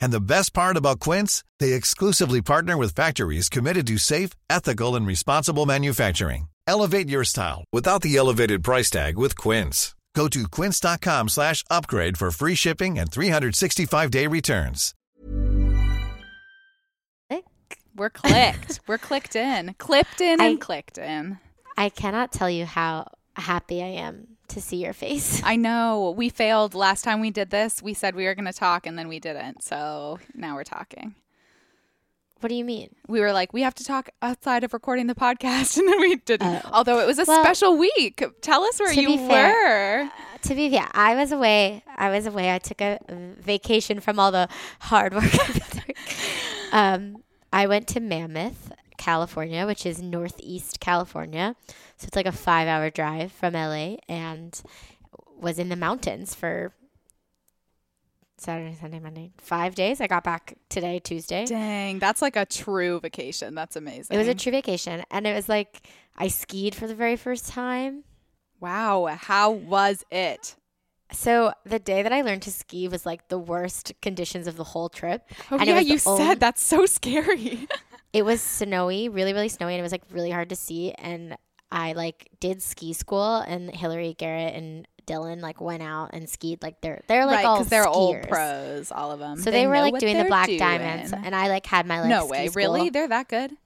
[0.00, 4.94] And the best part about Quince, they exclusively partner with factories committed to safe, ethical,
[4.96, 6.48] and responsible manufacturing.
[6.66, 9.94] Elevate your style without the elevated price tag with Quince.
[10.14, 14.94] Go to quince.com slash upgrade for free shipping and 365-day returns.
[17.94, 18.80] We're clicked.
[18.86, 19.74] We're clicked in.
[19.78, 21.38] Clipped in and I- clicked in.
[21.76, 25.42] I cannot tell you how happy I am to see your face.
[25.44, 26.14] I know.
[26.16, 27.82] We failed last time we did this.
[27.82, 29.62] We said we were going to talk and then we didn't.
[29.62, 31.14] So now we're talking.
[32.40, 32.94] What do you mean?
[33.08, 35.76] We were like, we have to talk outside of recording the podcast.
[35.78, 36.62] And then we didn't.
[36.66, 36.70] Oh.
[36.72, 38.22] Although it was a Well, special week.
[38.42, 40.10] Tell us where you fair- were.
[40.42, 41.82] To be fair, I was away.
[41.96, 42.54] I was away.
[42.54, 43.00] I took a
[43.40, 45.24] vacation from all the hard work.
[45.24, 45.96] I've been doing.
[46.72, 47.16] um,
[47.52, 51.56] I went to Mammoth, California, which is northeast California.
[51.96, 54.60] So it's like a five hour drive from LA and
[55.40, 56.72] was in the mountains for
[58.36, 60.00] Saturday, Sunday, Monday, five days.
[60.00, 61.44] I got back today, Tuesday.
[61.44, 61.98] Dang.
[61.98, 63.54] That's like a true vacation.
[63.54, 64.14] That's amazing.
[64.14, 65.02] It was a true vacation.
[65.10, 68.04] And it was like I skied for the very first time.
[68.60, 69.06] wow.
[69.20, 70.54] How was it?
[71.10, 74.64] So the day that I learned to ski was like the worst conditions of the
[74.64, 75.22] whole trip.
[75.50, 75.80] Oh, And yeah.
[75.80, 77.66] You only- said that's so scary.
[78.12, 80.92] It was snowy, really, really snowy, and it was like really hard to see.
[80.92, 81.36] And
[81.70, 86.62] I like did ski school, and Hillary Garrett and Dylan like went out and skied.
[86.62, 87.44] Like they're they're like right.
[87.44, 89.38] all Because they're old pros, all of them.
[89.38, 90.58] So they, were like doing the black doing.
[90.58, 92.46] diamonds, and I like had my like no ski way.
[92.48, 92.62] school.
[92.62, 92.90] Really?
[92.90, 93.56] They're that good?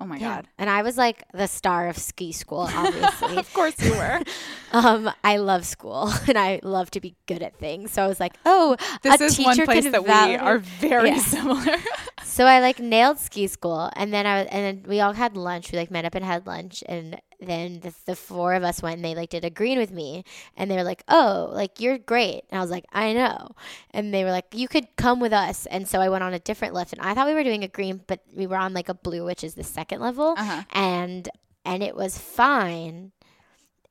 [0.00, 0.36] Oh my Yeah.
[0.36, 0.48] God.
[0.58, 3.36] And I was like the star of ski school, obviously.
[3.36, 4.20] Of course you were.
[4.72, 7.92] um, I love school and I love to be good at things.
[7.92, 11.18] So I was like, oh, This a is one place that we are very Yeah.
[11.18, 11.76] similar.
[12.24, 15.36] So I like nailed ski school, and then I was, and then we all had
[15.36, 15.72] lunch.
[15.72, 18.96] We like met up and had lunch, and then the, the four of us went
[18.96, 20.24] and they like did a green with me,
[20.56, 23.54] and they were like, "Oh, like you're great," and I was like, "I know,"
[23.92, 26.38] and they were like, "You could come with us," and so I went on a
[26.38, 28.88] different lift, and I thought we were doing a green, but we were on like
[28.88, 30.62] a blue, which is the second level, Uh-huh.
[30.72, 31.28] and
[31.64, 33.12] and it was fine,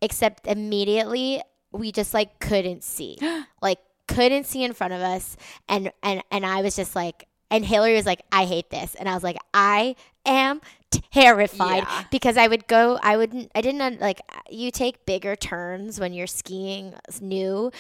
[0.02, 3.18] except immediately we just like couldn't see,
[3.62, 7.26] like couldn't see in front of us, and and and I was just like.
[7.52, 8.94] And Hillary was like, I hate this.
[8.94, 10.62] And I was like, I am
[10.92, 12.04] terrified Yeah.
[12.12, 16.28] because I would go, I wouldn't, I didn't like, you take bigger turns when you're
[16.28, 17.72] skiing new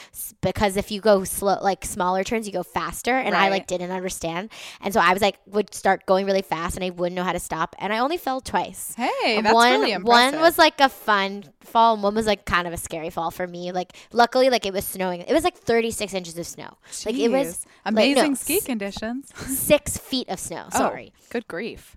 [0.41, 3.11] because if you go slow, like smaller turns, you go faster.
[3.17, 4.51] And I like didn't understand.
[4.81, 7.33] And so I was like, would start going really fast and I wouldn't know how
[7.33, 7.75] to stop.
[7.79, 8.93] And I only fell twice.
[8.95, 10.33] Hey, that's one, really impressive.
[10.33, 13.31] One was like a fun fall, and one was like kind of a scary fall
[13.31, 13.71] for me.
[13.71, 15.21] Like, luckily, like it was snowing.
[15.21, 16.77] It was like 36 inches of snow.
[17.05, 17.65] Like it was Jeez.
[17.85, 19.29] like, no, amazing ski conditions.
[19.47, 20.65] six feet of snow.
[20.73, 21.13] Oh, sorry.
[21.15, 21.95] Oh, good grief.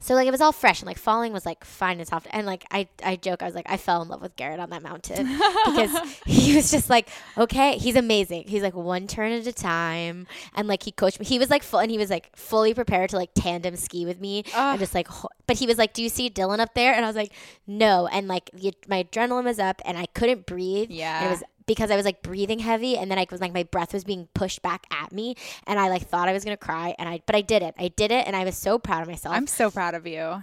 [0.00, 2.28] So like it was all fresh and like falling was like fine and soft.
[2.30, 4.70] And like I I joke I was like I fell in love with Garrett on
[4.70, 5.26] that mountain
[5.66, 8.44] because he was just like okay he's amazing.
[8.46, 11.26] He's like one turn at a time and like he coached me.
[11.26, 14.20] He was like full and he was like fully prepared to like tandem ski with
[14.20, 16.94] me and just like ho- but he was like do you see Dylan up there
[16.94, 17.32] and I was like
[17.66, 20.90] no and like the, my adrenaline was up and I couldn't breathe.
[20.90, 21.26] And Yeah.
[21.26, 23.92] it was because I was like breathing heavy and then I was like my breath
[23.92, 25.36] was being pushed back at me
[25.68, 27.74] and I like thought I was gonna cry and I but I did it.
[27.78, 29.36] I did it and I was so proud of myself.
[29.36, 30.42] I'm so proud of you.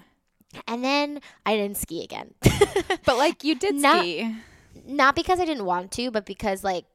[0.70, 2.34] And then I didn't ski again.
[3.06, 4.34] But like you did Not- ski.
[4.88, 6.86] Not because I didn't want to, but because like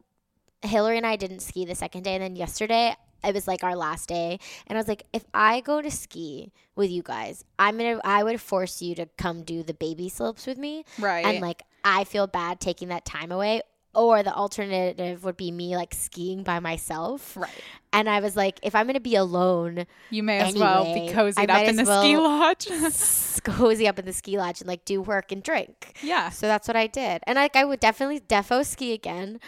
[0.63, 2.15] Hillary and I didn't ski the second day.
[2.15, 4.39] And then yesterday, it was like our last day.
[4.67, 8.23] And I was like, if I go to ski with you guys, I'm to, I
[8.23, 10.85] would force you to come do the baby slopes with me.
[10.99, 11.25] Right.
[11.25, 13.63] And like, I feel bad taking that time away.
[13.93, 17.37] Or the alternative would be me like skiing by myself.
[17.37, 17.51] Right.
[17.93, 21.09] And I was like, if I'm going to be alone, You may as well be
[21.13, 22.69] cozied I up in the as ski well- lodge.
[23.45, 25.95] cozy up in the ski lodge and like do work and drink.
[26.03, 26.29] yeah.
[26.31, 27.23] So that's what I did.
[27.27, 29.41] And like I would definitely defo ski again.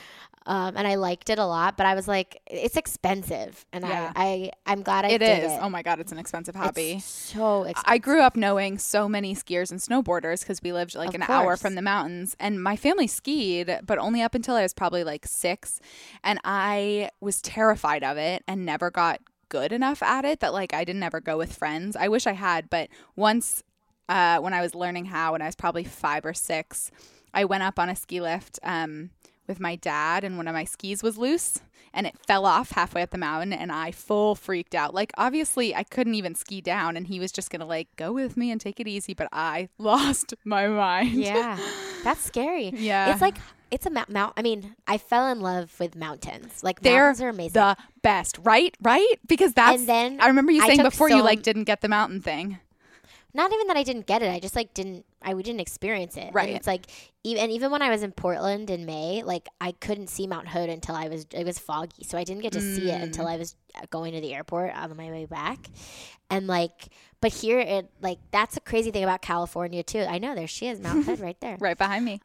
[0.46, 4.12] Um, and I liked it a lot, but I was like, it's expensive, and Yeah.
[4.16, 5.52] I, I I'm glad I It did is.
[5.52, 5.58] it.
[5.62, 6.92] Oh my god, it's an expensive hobby.
[6.94, 7.84] It's so expensive.
[7.86, 11.22] I grew up knowing so many skiers and snowboarders because we lived like Of an
[11.28, 12.36] hour from the mountains.
[12.40, 15.80] And my family skied, but only up until I was probably like six.
[16.24, 20.72] And I was terrified of it and never got good enough at it that like
[20.74, 21.94] I didn't ever go with friends.
[21.94, 23.62] I wish I had, but once
[24.08, 26.90] uh, when I was learning how, when I was probably five or six,
[27.34, 29.10] I went up on a ski lift um,
[29.46, 31.60] with my dad, and one of my skis was loose
[31.94, 34.94] and it fell off halfway up the mountain and I full freaked out.
[34.94, 38.12] Like obviously I couldn't even ski down and he was just going to like go
[38.12, 41.12] with me and take it easy, but I lost my mind.
[41.12, 41.58] Yeah.
[42.04, 42.70] That's scary.
[42.74, 43.12] Yeah.
[43.12, 43.36] It's like
[43.70, 44.10] it's a mount.
[44.10, 44.34] Mount.
[44.36, 46.62] I mean, I fell in love with mountains.
[46.62, 47.54] Like They're mountains are amazing.
[47.54, 48.76] the best, right?
[48.82, 49.14] Right?
[49.26, 52.20] Because that's And then I remember you saying before you like didn't get the mountain
[52.20, 52.58] thing.
[53.34, 54.31] Not even that I didn't get it.
[54.31, 55.06] I just like didn't.
[55.23, 56.25] I we didn't experience it.
[56.26, 56.50] And Right.
[56.50, 56.87] it's like
[57.25, 60.69] even even when I was in Portland in May, like I couldn't see Mount Hood
[60.69, 63.31] until I was it was foggy, so I didn't get to see it until Mm.
[63.32, 65.58] I was uh, going to the airport on my way back.
[66.29, 66.88] And like,
[67.23, 70.00] but here it like that's a crazy thing about California too.
[70.06, 71.56] I know there she is, Mount Hood right there.
[71.61, 72.20] Right behind me.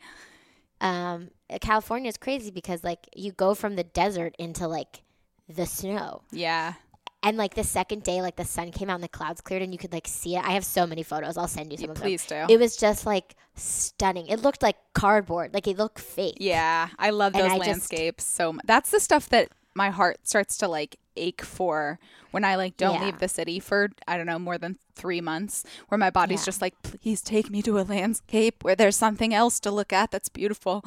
[0.81, 1.30] um
[1.62, 5.04] California is crazy because like you go from the desert into like
[5.48, 6.24] the snow.
[6.31, 6.74] Yeah.
[7.23, 9.73] And like the second day like the sun came out and the clouds cleared and
[9.73, 10.45] you could like see it.
[10.45, 11.35] I have so many photos.
[11.37, 12.03] I'll send you some of them.
[12.03, 12.45] Please do.
[12.47, 14.27] It was just like stunning.
[14.27, 15.53] It looked like cardboard.
[15.53, 16.37] Like it looked fake.
[16.39, 18.65] Yeah, I love those I just- landscapes so much.
[18.65, 21.99] That's the stuff that my heart starts to like ache for
[22.31, 23.05] when I like don't Yeah.
[23.05, 26.45] leave the city for I don't know more than 3 months where my body's Yeah.
[26.45, 30.11] just like please take me to a landscape where there's something else to look at
[30.11, 30.83] that's beautiful.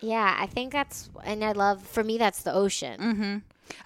[0.00, 3.00] Yeah, I think that's and I love for me that's the ocean.
[3.00, 3.36] Mm-hmm.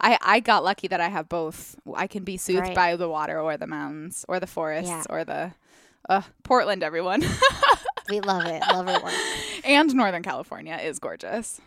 [0.01, 1.77] I I got lucky that I have both.
[1.95, 2.75] I can be soothed Right.
[2.75, 5.05] by the water or the mountains or the forests Yeah.
[5.11, 5.53] or the
[6.09, 7.23] uh, Portland everyone.
[8.11, 8.61] We love it.
[8.71, 9.15] love it work.
[9.65, 11.59] and Northern California is gorgeous.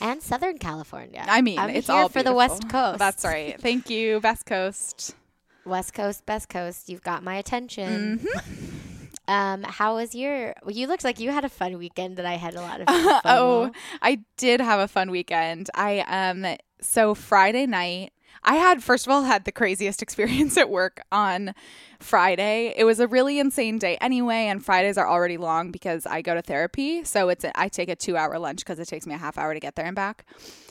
[0.00, 1.24] And Southern California.
[1.26, 2.68] I mean, I'm it's here all for the West.
[2.68, 3.00] Coast.
[3.00, 3.60] That's right.
[3.60, 5.16] Thank you, West Coast.
[5.64, 6.88] West Coast, best coast.
[6.88, 8.20] You've got my attention.
[8.20, 8.78] Mm-hmm.
[9.28, 10.54] Um, how was your?
[10.62, 12.86] Well, you looked like you had a fun weekend, That I had a lot of.
[12.88, 13.20] FOMO.
[13.24, 13.70] oh,
[14.00, 15.70] I did have a fun weekend.
[15.74, 18.12] I um so Friday night
[18.44, 21.54] I had first of all had the craziest experience at work on
[22.00, 22.74] Friday.
[22.76, 26.34] It was a really insane day anyway, and Fridays are already long because I go
[26.34, 27.04] to therapy.
[27.04, 29.54] So it's a, I take a 2-hour lunch because it takes me a half hour
[29.54, 30.26] to get there and back.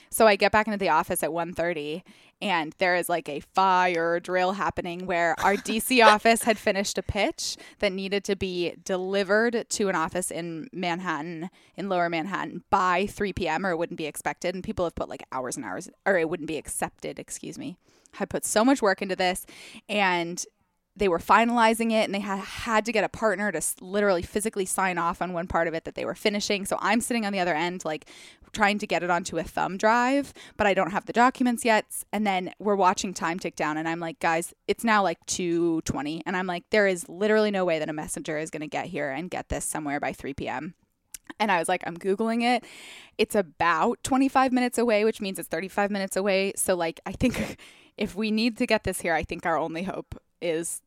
[0.09, 2.03] So I get back into the office at 1:30
[2.41, 7.03] and there is like a fire drill happening where our DC office had finished a
[7.03, 13.05] pitch that needed to be delivered to an office in Manhattan in lower Manhattan by
[13.05, 13.65] 3 p.m.
[13.65, 16.29] or it wouldn't be expected and people have put like hours and hours or it
[16.29, 17.77] wouldn't be accepted, excuse me.
[18.13, 19.45] Had put so much work into this
[19.87, 20.43] and
[20.95, 24.21] they were finalizing it and they had, had to get a partner to s- literally
[24.21, 26.65] physically sign off on one part of it that they were finishing.
[26.65, 28.07] So I'm sitting on the other end, like
[28.53, 31.85] trying to get it onto a thumb drive, but I don't have the documents yet.
[32.11, 36.21] And then we're watching time tick down and I'm like, guys, it's now like 2:20
[36.25, 38.87] and I'm like there is literally no way that a messenger is going to get
[38.87, 40.75] here and get this somewhere by 3 p.m.
[41.39, 42.63] And I was like, I'm Googling it.
[43.17, 46.53] It's about 25 minutes away, which means it's 35 minutes away.
[46.55, 47.57] So, like, I think
[47.97, 50.81] if we need to get this here, I think our only hope is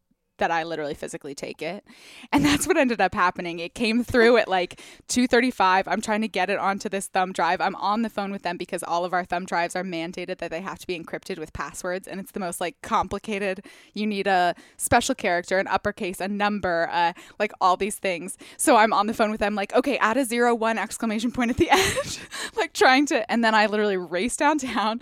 [0.44, 1.82] that I literally physically take it.
[2.30, 3.60] And that's what ended up happening.
[3.60, 5.88] It came through at like 2:35.
[5.88, 7.62] I'm trying to get it onto this thumb drive.
[7.62, 10.50] I'm on the phone with them because all of our thumb drives are mandated that
[10.50, 13.64] they have to be encrypted with passwords and it's the most like complicated.
[13.94, 18.36] You need a special character, an uppercase, a number, uh, like all these things.
[18.58, 21.52] So I'm on the phone with them like, "Okay, add a zero one exclamation point
[21.52, 22.18] at the end."
[22.54, 25.00] like trying to and then I literally raced downtown.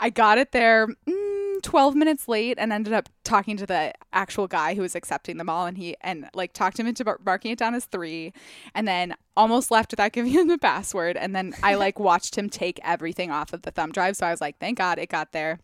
[0.00, 4.46] I got it there mm, 12 minutes late and ended up talking to the actual
[4.46, 7.50] guy who was accepting them all and he and like talked him into mar- marking
[7.50, 8.32] it down as 3
[8.74, 12.48] and then almost left without giving him the password and then I like watched him
[12.48, 15.32] take everything off of the thumb drive so I was like thank god it got
[15.32, 15.58] there.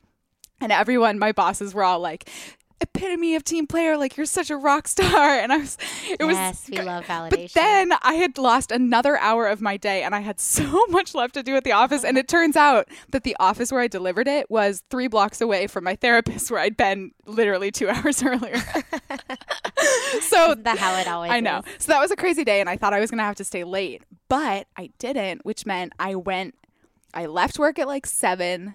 [0.61, 2.30] And everyone my bosses were all like
[2.81, 5.78] epitome of team player like you're such a rock star and I was
[6.19, 7.31] it was yes, we love validation.
[7.31, 11.14] but then I had lost another hour of my day and I had so much
[11.14, 12.04] left to do at the office.
[12.04, 15.66] And it turns out that the office where I delivered it was three blocks away
[15.66, 18.57] from my therapist where I'd been literally two hours earlier.
[20.21, 21.59] so Isn't how it always I know.
[21.76, 21.85] is?
[21.85, 23.45] So that was a crazy day and I thought I was going to have to
[23.45, 26.54] stay late, but I didn't, which meant I went,
[27.12, 28.75] I left work at like seven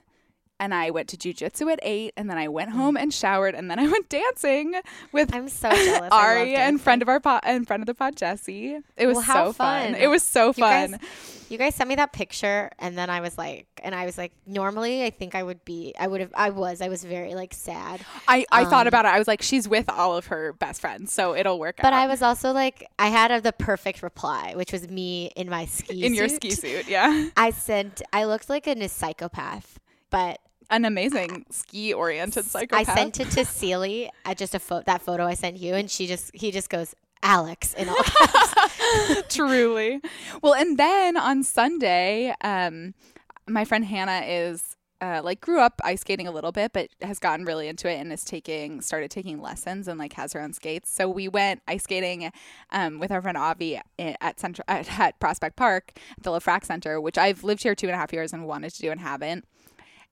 [0.60, 3.70] and I went to jujitsu at eight and then I went home and showered and
[3.70, 4.76] then I went dancing
[5.12, 6.10] with I'm so jealous.
[6.12, 8.80] I Ari love and friend of our pod, and friend of the pod Jesse.
[8.98, 9.94] It was Well, so fun.
[9.94, 9.96] fun.
[9.96, 10.92] It was so You fun.
[10.92, 14.20] guys, you guys sent me that picture, and then I was like, and I was
[14.20, 17.34] like, normally I think I would be, I would have, I was, I was very
[17.34, 19.10] like sad, I, I thought um, about it.
[19.10, 21.84] I was like, she's with all of her best friends, so it'll work out.
[21.84, 22.04] but out.
[22.04, 25.66] I was also like, I had a, the perfect reply, which was me in my
[25.66, 27.30] ski in your ski suit, yeah.
[27.36, 29.80] I sent, I looked like a psychopath,
[30.12, 30.40] but
[30.72, 32.90] An amazing ski oriented psychopath.
[32.90, 35.90] I sent it to Celie, uh, just a photo, that photo I sent you, and
[35.90, 38.56] she just, he just goes, Alex, in all caps.
[39.30, 40.02] Truly.
[40.42, 42.94] Well, and then on Sunday, um,
[43.48, 47.20] my friend Hannah is uh, like grew up ice skating a little bit, but has
[47.20, 50.54] gotten really into it and is taking started taking lessons and like has her own
[50.54, 50.92] skates.
[50.92, 52.32] So we went ice skating
[52.72, 57.00] um, with our friend Avi at Central at, at Prospect Park, at the LeFrak Center,
[57.00, 59.46] which I've lived here two and a half years and wanted to do and haven't.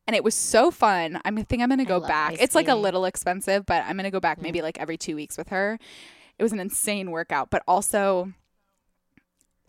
[0.08, 1.22] And it was so fun.
[1.24, 2.38] I think I'm gonna go back.
[2.40, 5.38] It's like a little expensive, but I'm gonna go back maybe like every two weeks
[5.38, 5.78] with her.
[6.40, 8.32] It was an insane workout, but also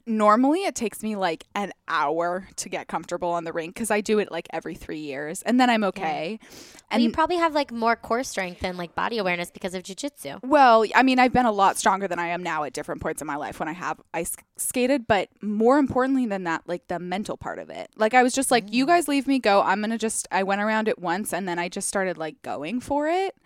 [0.08, 4.00] normally it takes me like an hour to get comfortable on the rink because I
[4.00, 6.38] do it like every three years and then I'm okay.
[6.40, 6.48] And
[6.90, 10.42] And you probably have like more core strength and like body awareness because of jujitsu.
[10.42, 13.20] well, I mean, I've been a lot stronger than I am now at different points
[13.20, 16.98] in my life when I have ice skated, but more importantly than that, like the
[16.98, 17.90] mental part of it.
[17.96, 18.88] Like I was just like, you mm.
[18.88, 19.62] guys leave me go.
[19.62, 22.40] I'm going to just I went around it once and then I just started like
[22.42, 23.36] going for it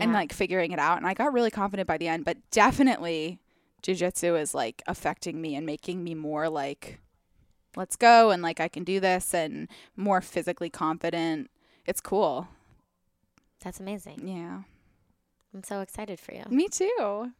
[0.00, 3.38] and like figuring it out and I got really confident by the end, but definitely
[3.84, 6.98] jujitsu is like affecting me and making me more like
[7.76, 11.50] let's go and like I can do this and more physically confident.
[11.86, 12.48] It's cool.
[13.62, 14.26] That's amazing.
[14.26, 14.62] Yeah.
[15.54, 16.44] I'm so excited for you.
[16.48, 17.30] Me too.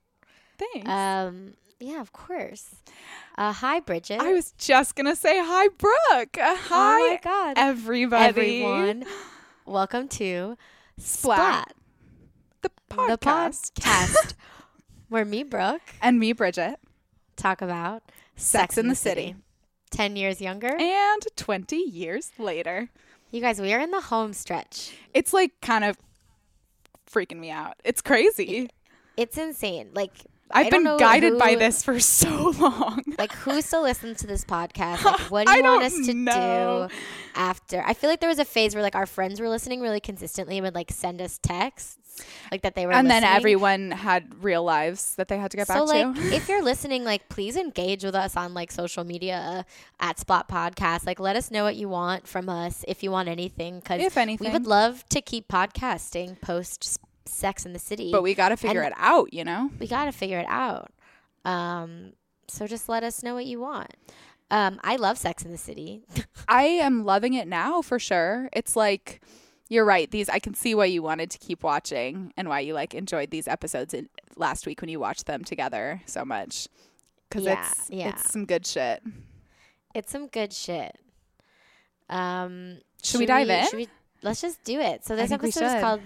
[0.58, 0.88] Thanks.
[0.88, 2.76] Um, yeah, of course.
[3.36, 4.20] Uh, hi, Bridget.
[4.20, 6.38] I was just gonna say hi, Brooke.
[6.38, 8.62] Uh, hi, oh my God, everybody.
[8.62, 9.04] everyone.
[9.66, 10.56] Welcome to
[10.98, 11.74] Splat, Splat,
[12.62, 14.34] the podcast, the podcast,
[15.14, 16.80] where me, Brooke, and me, Bridget,
[17.36, 18.02] talk about
[18.34, 19.36] Sex in the City.
[19.92, 20.74] Ten years younger.
[20.76, 22.88] and twenty years later.
[23.30, 24.92] You guys, we are in the home stretch.
[25.14, 25.96] It's like kind of
[27.08, 27.74] freaking me out.
[27.84, 28.70] It's crazy.
[29.16, 29.90] It's insane.
[29.94, 30.10] Like
[30.50, 33.02] I I've don't been know guided by this for so long.
[33.16, 35.04] Like who still listens to this podcast?
[35.04, 36.88] Like what do I you want don't us to know.
[36.90, 36.94] do
[37.36, 37.84] after?
[37.86, 40.58] I feel like there was a phase where like our friends were listening really consistently
[40.58, 42.03] and would like send us texts
[42.50, 45.68] like that they were and then everyone had real lives that they had to get
[45.68, 46.20] back so like to.
[46.34, 49.64] if you're listening like please engage with us on like social media
[50.00, 51.06] at spot podcast.
[51.06, 54.16] Like let us know what you want from us if you want anything because If
[54.16, 58.10] anything, we would love to keep podcasting post sex in the city.
[58.12, 59.70] But we got to figure and- it out, you know.
[59.78, 60.90] we got to figure it out.
[61.44, 62.12] Um
[62.48, 63.94] so just let us know what you want.
[64.50, 66.02] Um i love sex in the city.
[66.48, 68.48] I am loving it now for sure.
[68.52, 69.20] It's like
[69.74, 70.10] you're right.
[70.10, 73.30] These I can see why you wanted to keep watching and why you like enjoyed
[73.30, 76.68] these episodes in, last week when you watched them together so much.
[77.30, 78.08] Cuz Yeah, it's yeah.
[78.10, 79.02] it's some good shit.
[79.94, 80.96] it's some good shit
[82.10, 83.64] um Should we dive in?
[83.66, 83.88] should we,
[84.22, 86.00] let's just do it so this episode is called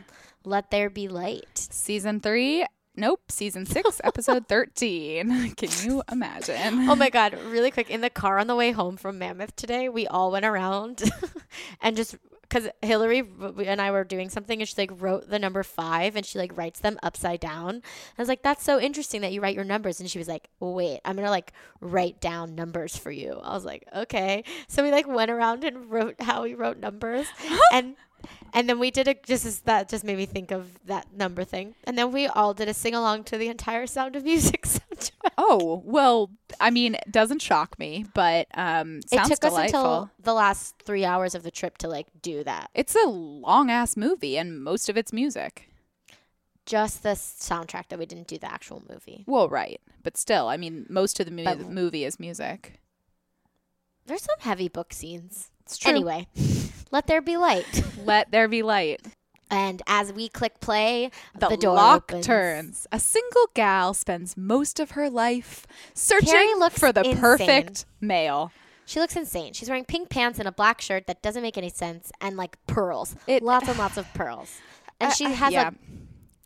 [0.44, 2.64] let there be light Season 3,
[2.96, 5.54] nope, season 6, episode 13.
[5.56, 6.88] Can you imagine?
[6.88, 9.88] Oh my god, really quick in the car on the way home from Mammoth today,
[9.88, 11.02] we all went around
[11.82, 12.16] and just
[12.50, 13.22] cuz Hillary
[13.66, 16.56] and I were doing something and she like wrote the number 5 and she like
[16.56, 17.82] writes them upside down.
[18.16, 20.48] I was like that's so interesting that you write your numbers and she was like,
[20.60, 24.82] "Wait, I'm going to like write down numbers for you." I was like, "Okay." So
[24.82, 27.26] we like went around and wrote how we wrote numbers
[27.72, 27.96] and
[28.52, 31.44] and then we did a just as that just made me think of that number
[31.44, 31.74] thing.
[31.84, 34.66] And then we all did a sing along to the entire Sound of Music
[34.98, 35.30] soundtrack.
[35.38, 39.80] Oh, well, I mean, it doesn't shock me, but um sounds it took delightful.
[39.80, 42.70] us until the last three hours of the trip to like do that.
[42.74, 45.68] it's a long ass movie and most of it's music.
[46.66, 49.24] Just the soundtrack that we didn't do the actual movie.
[49.26, 49.80] Well, right.
[50.02, 52.78] But still, I mean, most of the mu- But- movie is music.
[54.06, 55.50] There's some heavy book scenes.
[55.62, 55.90] It's true.
[55.90, 56.28] Anyway,
[56.90, 57.84] let there be light.
[58.04, 59.00] Let there be light.
[59.50, 62.26] And as we click play, The, the, door lock opens.
[62.26, 62.86] turns.
[62.92, 67.16] A single gal spends most of her life searching for the insane.
[67.18, 68.52] perfect male.
[68.84, 69.52] She looks insane.
[69.52, 72.56] She's wearing pink pants and a black shirt that doesn't make any sense, and like
[72.66, 74.58] pearls, It- lots and lots of pearls.
[75.00, 75.64] And Uh, she has yeah.
[75.64, 75.74] like,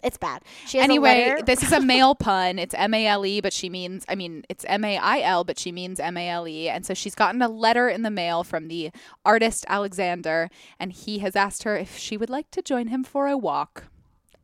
[0.02, 0.42] it's bad.
[0.75, 2.59] Anyway, this is a male pun.
[2.59, 5.44] It's M A L E, but she means, I mean, it's M A I L,
[5.44, 6.68] but she means M A L E.
[6.68, 8.90] And so she's gotten a letter in the mail from the
[9.25, 13.28] artist Alexander, and he has asked her if she would like to join him for
[13.28, 13.85] a walk.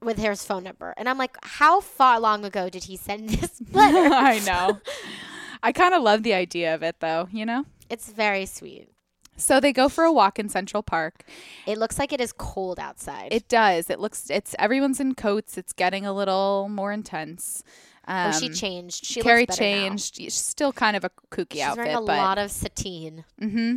[0.00, 3.60] with his phone number, and I'm like, how far long ago did he send this
[3.72, 4.14] letter?
[4.14, 4.78] I know.
[5.60, 7.64] I kind of love the idea of it, though, you know?
[7.90, 8.90] It's very sweet.
[9.38, 11.25] So they go for a walk in Central Park.
[11.66, 13.33] It looks like it is cold outside.
[13.33, 13.88] It does.
[13.88, 15.57] It looks, it's everyone's in coats.
[15.57, 17.62] It's getting a little more intense.
[18.07, 19.04] Um, oh, she changed.
[19.04, 19.88] She Carrie looks better now.
[19.88, 20.16] changed.
[20.16, 23.25] She's still kind of a kooky She's outfit, wearing a but lot of sateen.
[23.38, 23.76] hmm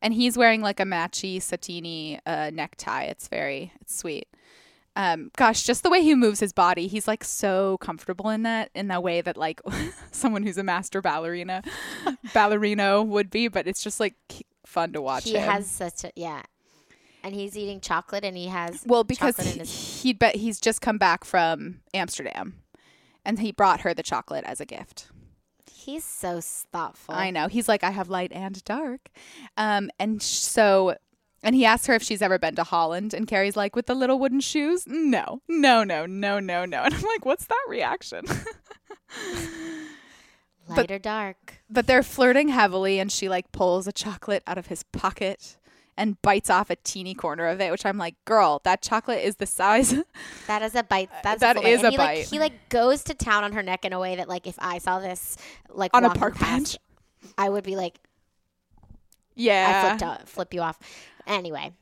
[0.00, 3.04] and he's wearing like a matchy satiny uh, necktie.
[3.04, 4.28] It's very, it's sweet.
[4.94, 8.70] Um, gosh, just the way he moves his body, he's like so comfortable in that,
[8.74, 9.60] in that way that like
[10.10, 11.62] someone who's a master ballerina,
[12.28, 13.48] ballerino would be.
[13.48, 14.14] But it's just like
[14.68, 15.48] fun to watch He him.
[15.50, 16.42] has such a yeah,
[17.22, 20.02] and he's eating chocolate, and he has well because he, his.
[20.02, 22.54] he'd bet he's just come back from Amsterdam,
[23.24, 25.08] and he brought her the chocolate as a gift.
[25.70, 27.14] He's so thoughtful.
[27.14, 27.48] I know.
[27.48, 29.08] He's like, I have light and dark.
[29.56, 30.96] Um, and so
[31.42, 33.14] And he asks her if she's ever been to Holland.
[33.14, 34.84] And Carrie's like, with the little wooden shoes?
[34.86, 36.82] No, no, no, no, no, no.
[36.84, 38.26] And I'm like, what's that reaction?
[40.76, 41.54] Light or dark?
[41.70, 42.98] but they're flirting heavily.
[42.98, 45.56] And she like pulls a chocolate out of his pocket
[45.96, 49.36] and bites off a teeny corner of it, which I'm like, girl, that chocolate is
[49.36, 49.94] the size.
[50.46, 51.10] That is a bite.
[51.22, 51.74] That's that a, full bite.
[51.78, 52.18] And a he, bite.
[52.18, 54.54] Like, he like goes to town on her neck in a way that like if
[54.58, 55.36] I saw this
[55.68, 56.78] like On a park past,
[57.22, 57.32] bench?
[57.36, 57.98] I would be like,
[59.34, 60.78] yeah, I flipped out, flip you off.
[61.26, 61.72] Anyway,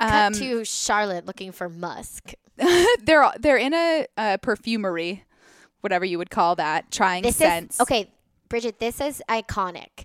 [0.00, 2.32] Um, cut to Charlotte looking for musk.
[3.04, 5.24] they're they're in a, a perfumery,
[5.82, 7.76] whatever you would call that, trying This scents.
[7.76, 8.10] is okay,
[8.48, 8.78] Bridget.
[8.78, 10.04] This is iconic.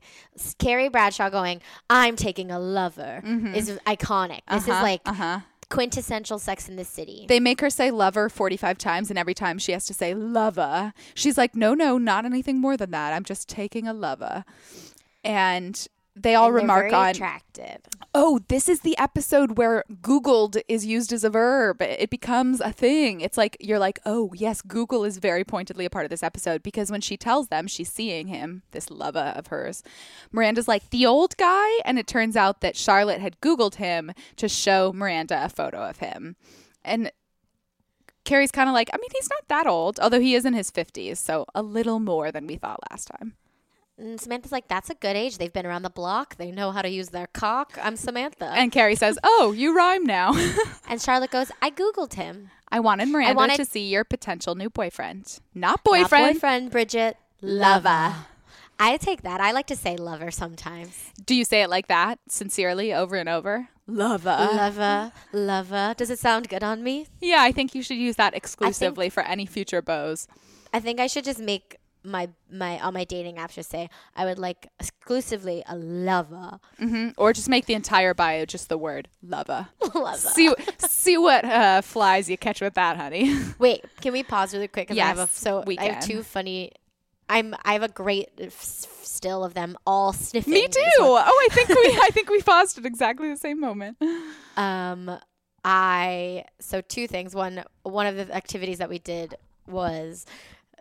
[0.60, 4.42] Carrie Bradshaw going, "I'm taking a lover" is iconic.
[4.50, 5.40] This is like uh huh.
[5.70, 7.26] quintessential Sex in the City.
[7.28, 10.94] They make her say lover 45 times, and every time she has to say lover,
[11.14, 13.14] she's like, no, no, not anything more than that.
[13.14, 14.44] I'm just taking a lover.
[15.24, 17.78] And they all And remark very on, attractive.
[18.14, 21.82] oh, this is the episode where Googled is used as a verb.
[21.82, 23.22] It becomes a thing.
[23.22, 26.64] It's like, you're like, oh, yes, Google is very pointedly a part of this episode
[26.64, 29.84] because when she tells them she's seeing him, this lover of hers,
[30.32, 31.70] Miranda's like, the old guy.
[31.86, 35.98] And it turns out that Charlotte had Googled him to show Miranda a photo of
[36.00, 36.36] him.
[36.84, 37.12] And
[38.26, 40.70] Carrie's kind of like, I mean, he's not that old, although he is in his
[40.70, 43.34] 50s, so a little more than we thought last time.
[44.02, 45.38] And Samantha's like, "That's a good age.
[45.38, 46.38] They've been around the block.
[46.38, 48.46] They know how to use their cock." I'm Samantha.
[48.46, 50.34] And Carrie says, Oh, you rhyme now.
[50.90, 52.50] And Charlotte goes, "I googled him.
[52.70, 55.40] I wanted Miranda wanted- to see your potential new boyfriend.
[55.54, 56.36] Not Not boyfriend.
[56.36, 58.16] boyfriend, Bridget, lover."
[58.80, 59.40] I take that.
[59.40, 61.12] I like to say lover sometimes.
[61.24, 63.70] Do you say it like that, sincerely, over and over?
[63.86, 64.50] Lover.
[64.54, 65.94] lover, lover.
[65.96, 67.08] Does it sound good on me?
[67.20, 70.28] yeah, I think you should use that exclusively for any future bows.
[70.74, 74.26] I think I should just make my my on my dating apps just say I
[74.26, 76.60] would like exclusively a lover.
[76.80, 77.10] mm-hmm.
[77.18, 79.68] Or just make the entire bio just the word lover.
[79.94, 80.18] lover.
[80.18, 83.34] see, see what uh, flies you catch with that, honey.
[83.60, 84.88] Wait, can we pause really quick?
[84.88, 86.72] 'Cause I have a, so we I have two funny.
[87.30, 88.60] I'm I have a great f-
[89.04, 90.54] still of them all sniffing.
[90.54, 90.82] Me too.
[91.00, 93.98] Oh, I think we, I think we paused at exactly the same moment.
[94.58, 95.18] Um,
[95.64, 97.36] I so two things.
[97.36, 99.36] One one of the activities that we did
[99.68, 100.26] was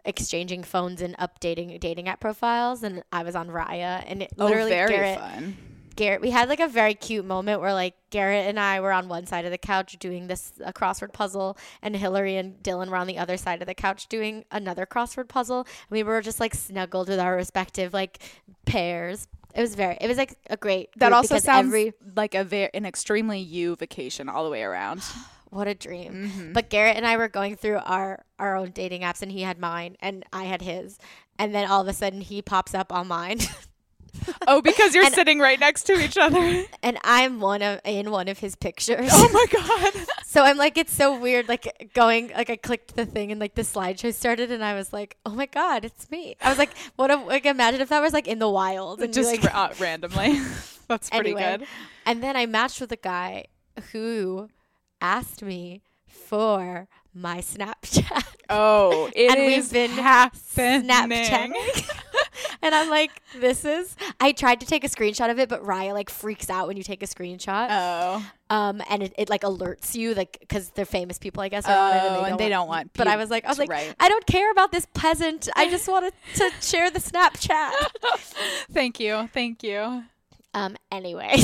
[0.04, 4.46] exchanging phones and updating dating app profiles, and I was on Raya, and it oh,
[4.46, 5.56] literally oh, very Garrett fun.
[5.96, 9.08] Garrett, we had like a very cute moment where like Garrett and I were on
[9.08, 12.96] one side of the couch doing this a crossword puzzle, and Hillary and Dylan were
[12.96, 15.60] on the other side of the couch doing another crossword puzzle.
[15.60, 18.18] And we were just like snuggled with our respective like
[18.64, 19.28] pairs.
[19.54, 20.90] It was very, it was like a great.
[20.96, 25.02] That also sounds every like a very an extremely you vacation all the way around.
[25.50, 26.12] what a dream.
[26.28, 26.52] Mm-hmm.
[26.52, 29.58] But Garrett and I were going through our our own dating apps, and he had
[29.58, 30.98] mine, and I had his,
[31.38, 33.40] and then all of a sudden he pops up on mine.
[34.48, 36.64] Oh, because you're And- sitting right next to each other.
[36.82, 39.08] and I'm one of in one of his pictures.
[39.12, 40.06] Oh my god.
[40.26, 43.54] So I'm like, it's so weird, like going, like I clicked the thing and like
[43.56, 46.36] the slideshow started, and I was like, oh my god, it's me.
[46.40, 47.10] I was like, what?
[47.10, 50.40] If, like, imagine if that was like in the wild, and Just like, ra- randomly.
[50.88, 51.58] That's pretty anyway.
[51.58, 51.66] good.
[52.06, 53.46] And then I matched with a guy
[53.92, 54.48] who
[55.00, 60.82] asked me for my Snapchat, Oh, it and is we've been happening.
[60.88, 61.90] Snapchatting.
[62.62, 63.96] and I'm like, this is.
[64.20, 66.84] I tried to take a screenshot of it, but Raya like freaks out when you
[66.84, 67.66] take a screenshot.
[67.70, 71.66] Oh, um, and it, it like alerts you, like because they're famous people, I guess,
[71.66, 73.70] are on it, Oh, and they don't want But I was like, I was like,
[73.70, 73.94] write.
[73.98, 75.48] I don't care about this peasant.
[75.56, 77.72] I just wanted to share the Snapchat.
[78.72, 80.04] thank you, thank you.
[80.54, 81.34] um, anyway,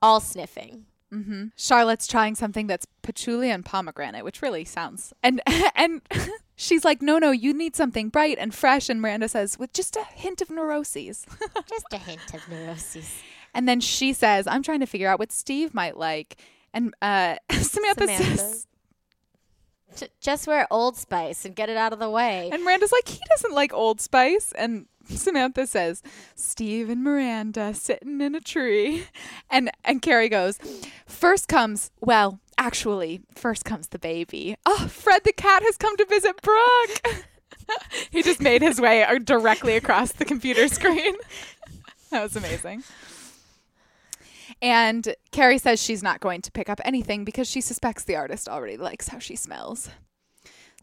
[0.00, 0.84] all sniffing.
[1.10, 5.40] Hmm Charlotte's trying something that's patchouli and pomegranate, which really sounds and
[5.74, 6.02] and
[6.56, 8.88] she's like, no, no, you need something bright and fresh.
[8.88, 11.24] And Miranda says, with just a hint of neuroses.
[11.68, 13.10] Just a hint of neuroses.
[13.54, 16.36] and then she says, I'm trying to figure out what Steve might like.
[16.74, 18.36] And uh, Samantha, Samantha.
[18.36, 18.66] says,
[20.20, 22.50] Just wear Old Spice and get it out of the way.
[22.52, 24.52] and Miranda's like, he doesn't like Old Spice.
[24.52, 26.02] And Samantha says,
[26.34, 29.04] Steve and Miranda sitting in a tree.
[29.50, 30.58] And and Carrie goes,
[31.06, 34.56] first comes, well, actually, first comes the baby.
[34.66, 37.24] Oh, Fred the cat has come to visit Brooke.
[38.10, 41.14] he just made his way uh, directly across the computer screen.
[42.10, 42.84] that was amazing.
[44.60, 48.48] And Carrie says she's not going to pick up anything because she suspects the artist
[48.48, 49.90] already likes how she smells.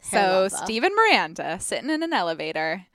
[0.02, 0.56] So Hair lover.
[0.56, 2.86] Steve and Miranda sitting in an elevator,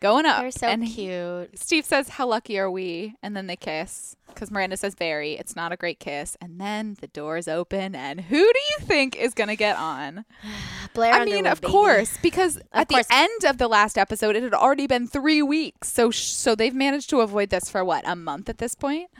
[0.00, 0.40] going up.
[0.40, 1.58] They're so and he- cute.
[1.58, 5.54] Steve says, "How lucky are we?" And then they kiss because Miranda says, "Very." It's
[5.56, 6.36] not a great kiss.
[6.40, 10.24] And then the doors open, and who do you think is gonna get on?
[10.94, 11.72] Blair I mean, of baby.
[11.72, 13.06] course, because at course.
[13.06, 15.92] the end of the last episode, it had already been three weeks.
[15.92, 19.10] So, sh- so they've managed to avoid this for what a month at this point.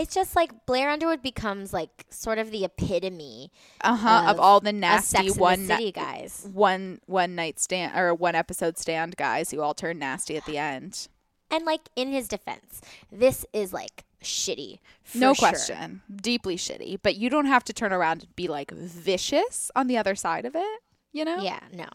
[0.00, 3.50] It's just like Blair Underwood becomes like sort of the epitome
[3.82, 4.22] Uh huh.
[4.24, 6.48] Of, Of all the nasty one the ni- guys.
[6.52, 10.58] one one night stand or one episode stand guys who all turn nasty at the
[10.58, 11.08] end.
[11.50, 12.80] And like in his defense,
[13.12, 14.78] this is like shitty.
[15.14, 15.48] no sure.
[15.48, 16.02] question.
[16.14, 16.98] Deeply shitty.
[17.02, 20.44] But you don't have to turn around and be like vicious on the other side
[20.44, 20.80] of it,
[21.12, 21.42] you know?
[21.42, 21.88] Yeah, no.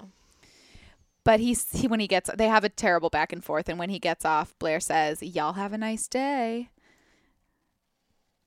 [1.24, 3.89] But he's he when he gets they have a terrible back and forth and when
[3.89, 6.70] he gets off, Blair says, Y'all have a nice day.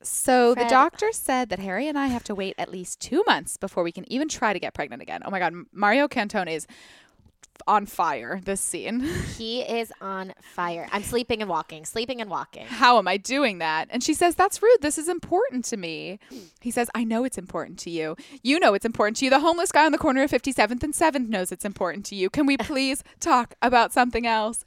[0.03, 3.57] So the doctor said that Harry and I have to wait at least two months
[3.57, 5.23] before we can even try to get pregnant again.
[5.25, 6.67] Oh my god, Mario Cantone is
[7.67, 9.01] on fire this scene.
[9.39, 10.89] He is on fire.
[10.91, 12.67] I'm sleeping and walking, sleeping and walking.
[12.67, 13.87] How am I doing that?
[13.91, 14.79] And she says, That's rude.
[14.81, 16.19] This is important to me.
[16.61, 18.17] He says, I know it's important to you.
[18.43, 19.31] You know it's important to you.
[19.31, 22.31] The homeless guy on the corner of 57th and 7th knows it's important to you.
[22.31, 24.65] Can we please talk about something else?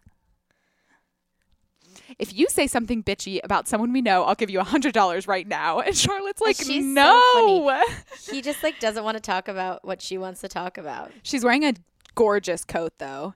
[2.19, 5.47] If you say something bitchy about someone we know, I'll give you a $100 right
[5.47, 5.79] now.
[5.79, 7.83] And Charlotte's like, She's so No.
[8.31, 11.11] He just like doesn't want to talk about what she wants to talk about.
[11.23, 11.73] She's wearing a
[12.15, 13.33] gorgeous coat though.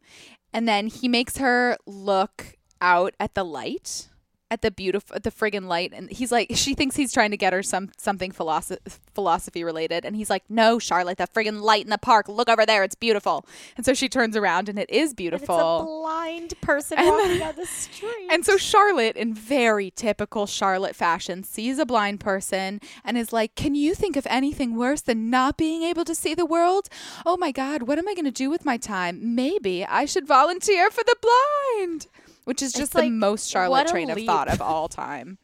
[0.54, 4.10] And then he makes her look out at the light,
[4.52, 5.92] at the beautiful, at the friggin' light.
[5.94, 8.80] And he's like, she thinks he's trying to get her some something philosophy
[9.14, 10.06] philosophy related.
[10.06, 12.28] And he's like, no, Charlotte, that friggin' light in the park.
[12.30, 12.84] Look over there.
[12.84, 13.46] It's beautiful.
[13.76, 16.02] And so she turns around and it is And it's a beautiful.
[16.02, 18.28] blind person And walking then- down the street.
[18.30, 23.56] And so Charlotte, in very typical Charlotte fashion, sees a blind person and is like,
[23.56, 26.88] Can you think of anything worse than not being able to see the world?
[27.26, 29.34] Oh my God, what am I going to do with my time?
[29.36, 32.08] Maybe I should volunteer for the blind.
[32.46, 35.38] Which is just the most Charlotte train of thought of all time.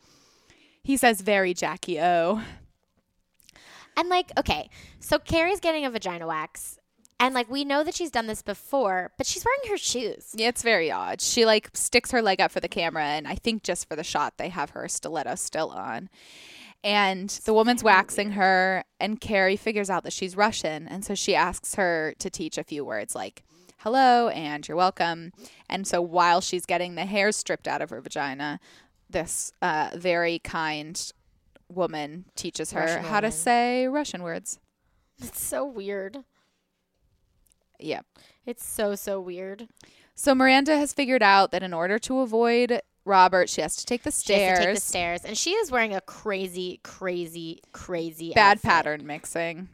[0.84, 2.42] He says, Very Jackie O.
[3.98, 6.80] And like, okay, so Carrie's getting a vagina wax.
[7.20, 10.34] And like we know that she's done this before, but she's wearing her shoes.
[10.36, 11.22] Yeah, it's very odd.
[11.22, 14.04] She like sticks her leg up for the camera, and I think just for the
[14.04, 16.10] shot, they have her stiletto still on.
[16.84, 21.36] And the woman's waxing her, and Carrie figures out that she's Russian, and so she
[21.36, 23.44] asks her to teach a few words like
[23.84, 25.32] "hello" and "you're welcome."
[25.70, 28.60] And so while she's getting the hair stripped out of her vagina,
[29.10, 31.12] this uh, very kind
[31.70, 34.60] woman teaches her Russian how to say Russian words.
[35.22, 36.24] It's so weird.
[37.80, 38.02] Yeah.
[38.46, 39.68] It's so so weird.
[40.16, 44.04] So Miranda has figured out that in order to avoid Robert, she has to take
[44.04, 44.50] the She stairs.
[44.50, 48.70] has to take the stairs, and she is wearing a crazy, crazy, crazy bad outfit.
[48.70, 49.70] pattern mixing.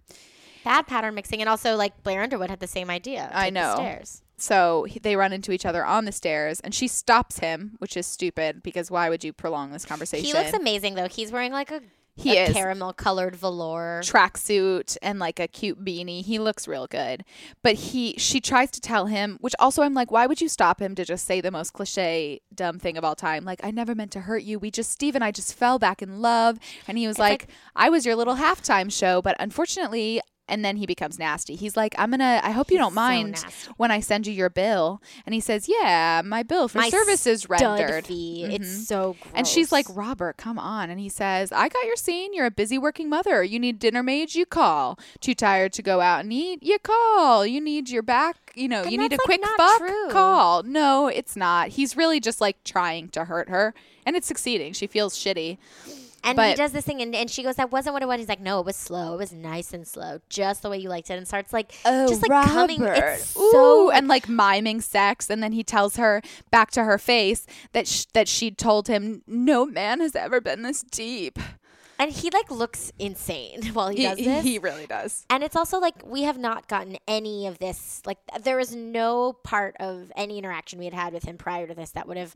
[0.67, 3.31] Bad pattern mixing, and also like Blair Underwood had the same idea.
[3.33, 3.75] I know.
[3.75, 4.21] stairs.
[4.39, 7.95] So he, they run into each other on the stairs, and she stops him, which
[7.97, 10.25] is stupid because why would you prolong this conversation?
[10.25, 11.07] He looks amazing though.
[11.07, 11.81] He's wearing like a,
[12.15, 12.53] He a is.
[12.53, 14.01] caramel colored velour.
[14.03, 16.23] tracksuit and like a cute beanie.
[16.23, 17.23] He looks real good.
[17.63, 20.79] But he she tries to tell him, which also I'm like, why would you stop
[20.81, 23.43] him to just say the most cliche dumb thing of all time?
[23.43, 24.59] Like, I never meant to hurt you.
[24.59, 26.59] We just Steve and I just fell back in love.
[26.87, 30.77] And he was like, like- I was your little halftime show, but unfortunately and then
[30.77, 31.55] he becomes nasty.
[31.55, 33.71] He's like, I'm gonna I hope you don't so mind nasty.
[33.77, 35.01] when I send you your bill.
[35.25, 38.05] And he says, Yeah, my bill for My services rendered.
[38.05, 38.51] Mhm.
[38.53, 39.33] It's so gross.
[39.35, 40.89] And she's like, Robert, come on.
[40.89, 42.33] And he says, I got your scene.
[42.33, 43.43] You're a busy working mother.
[43.43, 44.97] You need dinner maids, you call.
[45.19, 47.45] Too tired to go out and eat, you call.
[47.45, 50.09] You need your back, you know, And you need a like, quick fuck, true.
[50.09, 50.63] call.
[50.63, 51.69] No, it's not.
[51.69, 53.73] He's really just like trying to hurt her.
[54.05, 54.71] And it's succeeding.
[54.73, 55.57] She feels shitty.
[56.23, 58.27] And he does this thing, and, and she goes, "That wasn't what it was." He's
[58.27, 59.13] like, "No, it was slow.
[59.13, 62.07] It was nice and slow, just the way you liked it." And starts like, oh,
[62.07, 62.81] just like coming.
[62.83, 66.97] It's Ooh, so and like miming sex, and then he tells her back to her
[66.97, 71.39] face that sh- that she told him no man has ever been this deep.
[71.99, 74.43] and he like looks insane while he, He, does this.
[74.43, 75.25] he really does.
[75.29, 78.01] and it's also like we have not gotten any of this.
[78.05, 81.73] Like there was no part of any interaction we had had with him prior to
[81.73, 82.35] this that would have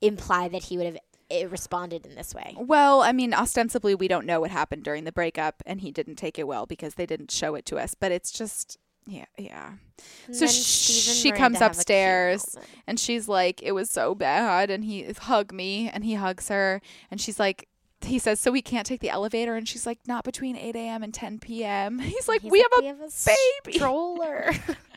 [0.00, 0.98] implied that he would have
[1.30, 2.54] eh, responded in this way.
[2.58, 6.16] Well, I mean, ostensibly, we don't know what happened during the breakup, and he didn't
[6.16, 7.94] take it well because they didn't show it to us.
[7.94, 9.72] But it's just, yeah, yeah.
[10.26, 12.56] And So sh- she comes have a cute upstairs,
[12.86, 16.80] and she's like, "It was so bad," and he hug me, and he hugs her,
[17.10, 17.68] and she's like.
[18.00, 21.02] He says, "So we can't take the elevator," and she's like, "Not between eight a.m.
[21.02, 23.30] and ten p.m." He's like, He's "We, like, have, "We a have a
[23.64, 24.50] baby." stroller.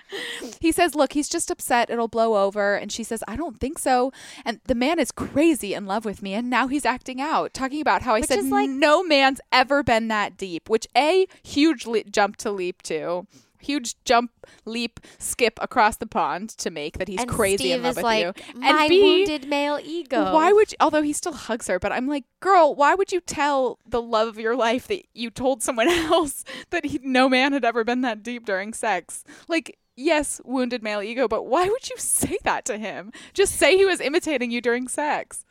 [0.60, 1.90] He says, "Look, he's just upset.
[1.90, 4.12] It'll blow over." And she says, "I don't think so."
[4.46, 7.82] And the man is crazy in love with me, and now he's acting out, talking
[7.82, 10.70] about how I Which said like- no man's ever been that deep.
[10.70, 13.28] Which a huge le- jump to leap to,
[13.60, 14.32] huge jump,
[14.66, 17.96] leap, skip across the pond to make that he's and crazy Steve in love is
[17.98, 18.60] with like, you.
[18.60, 20.34] My and B, wounded male ego.
[20.34, 23.20] why would you, although he still hugs her, but I'm like, girl, why would you
[23.22, 27.52] tell the love of your life that you told someone else that he, no man
[27.54, 29.24] had ever been that deep during sex?
[29.48, 33.12] Like, yes, wounded male ego, but why would you say that to him?
[33.34, 35.44] Just say he was imitating you during sex.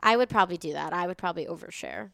[0.00, 0.92] I would probably do that.
[0.92, 2.10] I would probably overshare.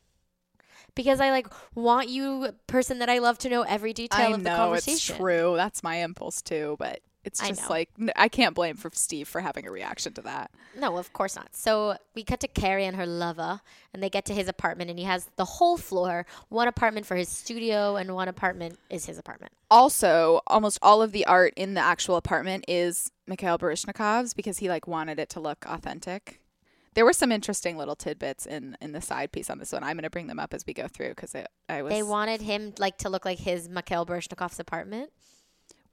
[0.95, 4.43] Because I like want you person that I love to know every detail I of
[4.43, 5.17] the know it's conversation.
[5.17, 5.55] true.
[5.57, 7.71] That's my impulse too, but it's just know.
[7.71, 10.53] like I can't blame for Steve for having a reaction to that.
[10.79, 11.57] No, of course not.
[11.57, 13.61] So we cut to Carrie and her lover,
[13.93, 17.17] and they get to his apartment, and he has the whole floor one apartment for
[17.17, 19.53] his studio, and one apartment is his apartment.
[19.71, 24.69] Also, almost all of the art in the actual apartment is Mikhail Baryshnikov's because he
[24.69, 26.41] like wanted it to look authentic.
[26.95, 29.83] There were some interesting little tidbits in in the side piece on this one.
[29.83, 31.35] I'm going to bring them up as we go through because
[31.69, 35.11] I was They wanted him like to look like his Mikhail Baryshnikov's apartment.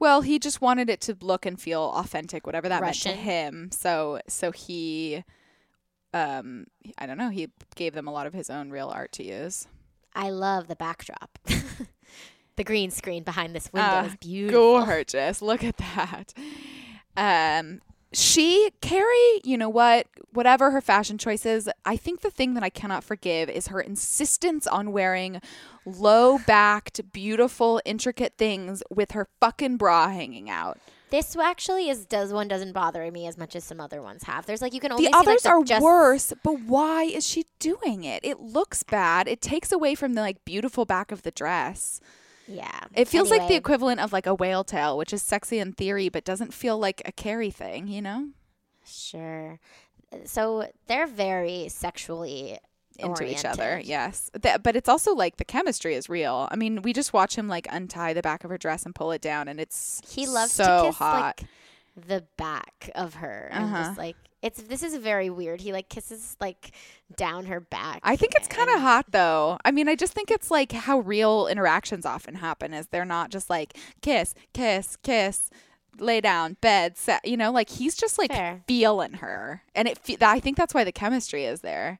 [0.03, 3.69] Well, he just wanted it to look and feel authentic, whatever that meant to him.
[3.71, 5.23] So, so he,
[6.13, 6.65] um,
[6.97, 7.29] I don't know.
[7.29, 9.65] He gave them a lot of his own real art to use.
[10.13, 11.39] I love the backdrop.
[12.57, 14.83] the green screen behind this window Ah, is beautiful.
[14.85, 15.41] Gorgeous.
[15.41, 16.33] Look at that.
[17.15, 17.79] Um,
[18.13, 20.07] she, Carrie, you know what?
[20.31, 24.65] Whatever her fashion choices, I think the thing that I cannot forgive is her insistence
[24.67, 25.41] on wearing
[25.85, 30.77] low backed, beautiful, intricate things with her fucking bra hanging out.
[31.09, 34.47] This actually is does one doesn't bother me as much as some other ones have.
[34.47, 37.03] There's like you can only The see, like, others the are just- worse, but why
[37.03, 38.21] is she doing it?
[38.23, 39.27] It looks bad.
[39.27, 41.99] It takes away from the like beautiful back of the dress.
[42.47, 45.71] Yeah, It feels like the equivalent of like a whale tail, which is sexy in
[45.73, 48.29] theory, but doesn't feel like a Carrie thing, you know?
[48.85, 49.59] Sure.
[50.25, 52.59] So they're very sexually
[52.99, 54.29] Into each other, yes.
[54.41, 56.47] Th- but it's also like the chemistry is real.
[56.51, 59.11] I mean, we just watch him like untie the back of her dress and pull
[59.13, 61.39] it down, and it's He loves so to kiss hot.
[61.39, 61.49] like
[61.95, 63.83] the back of her and Uh-huh.
[63.83, 65.61] just like it's this is very weird.
[65.61, 66.71] He like kisses like
[67.15, 68.01] down her back.
[68.03, 69.57] I think it's kind of hot though.
[69.63, 73.29] I mean, I just think it's like how real interactions often happen is they're not
[73.29, 75.49] just like kiss, kiss, kiss,
[75.97, 78.63] lay down, bed, set, you know, like he's just like Fair.
[78.67, 79.61] feeling her.
[79.75, 81.99] And it fe- I think that's why the chemistry is there.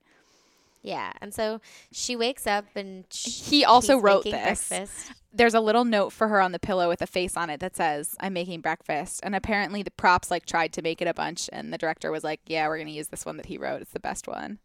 [0.84, 4.68] Yeah, and so she wakes up and sh- He also wrote this.
[4.68, 5.14] breakfast.
[5.32, 7.76] There's a little note for her on the pillow with a face on it that
[7.76, 11.50] says, "I'm making breakfast." And apparently the props like tried to make it a bunch
[11.52, 13.82] and the director was like, "Yeah, we're going to use this one that he wrote.
[13.82, 14.60] It's the best one."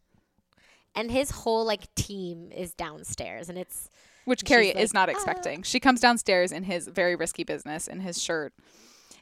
[0.95, 3.89] and his whole like team is downstairs, and it's
[4.25, 5.63] which Carrie like, is not "Ah." expecting.
[5.63, 8.53] She comes downstairs in his very risky business in his shirt.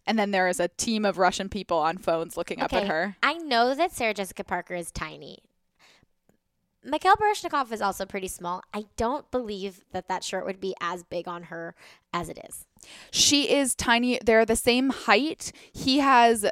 [0.06, 3.16] And then there is a team of Russian people on phones looking up at her.
[3.22, 5.38] I know that Sarah Jessica Parker is tiny.
[6.87, 8.62] Mikhail Baryshnikov is also pretty small.
[8.72, 11.75] I don't believe that that shirt would be as big on her
[12.12, 12.66] as it is.
[13.11, 14.18] She is tiny.
[14.25, 15.53] They're the same height.
[15.72, 16.51] He has uh,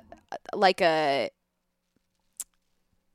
[0.53, 1.31] like a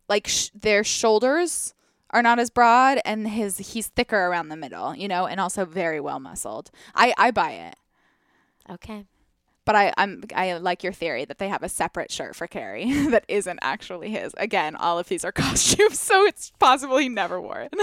[0.08, 1.74] like sh- their shoulders
[2.12, 5.66] are not as broad and his he's thicker around the middle, you know, and also
[5.66, 6.72] very well muscled.
[6.96, 7.76] I I buy it.
[8.70, 9.06] Okay.
[9.70, 12.92] But I, I'm I like your theory that they have a separate shirt for Carrie
[13.12, 14.34] that isn't actually his.
[14.36, 17.76] Again, all of these are costumes, so it's possible he never wore it.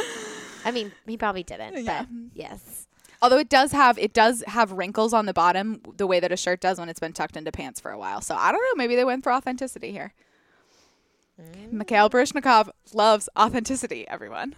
[0.64, 2.02] I mean, he probably didn't, Yeah.
[2.02, 2.88] but yes.
[3.22, 6.36] Although it does have it does have wrinkles on the bottom the way that a
[6.36, 8.20] shirt does when it's been tucked into pants for a while.
[8.20, 10.12] So I don't know, maybe they went for authenticity here.
[11.40, 11.70] Mm.
[11.70, 14.56] Mikhail Baryshnikov loves authenticity, everyone.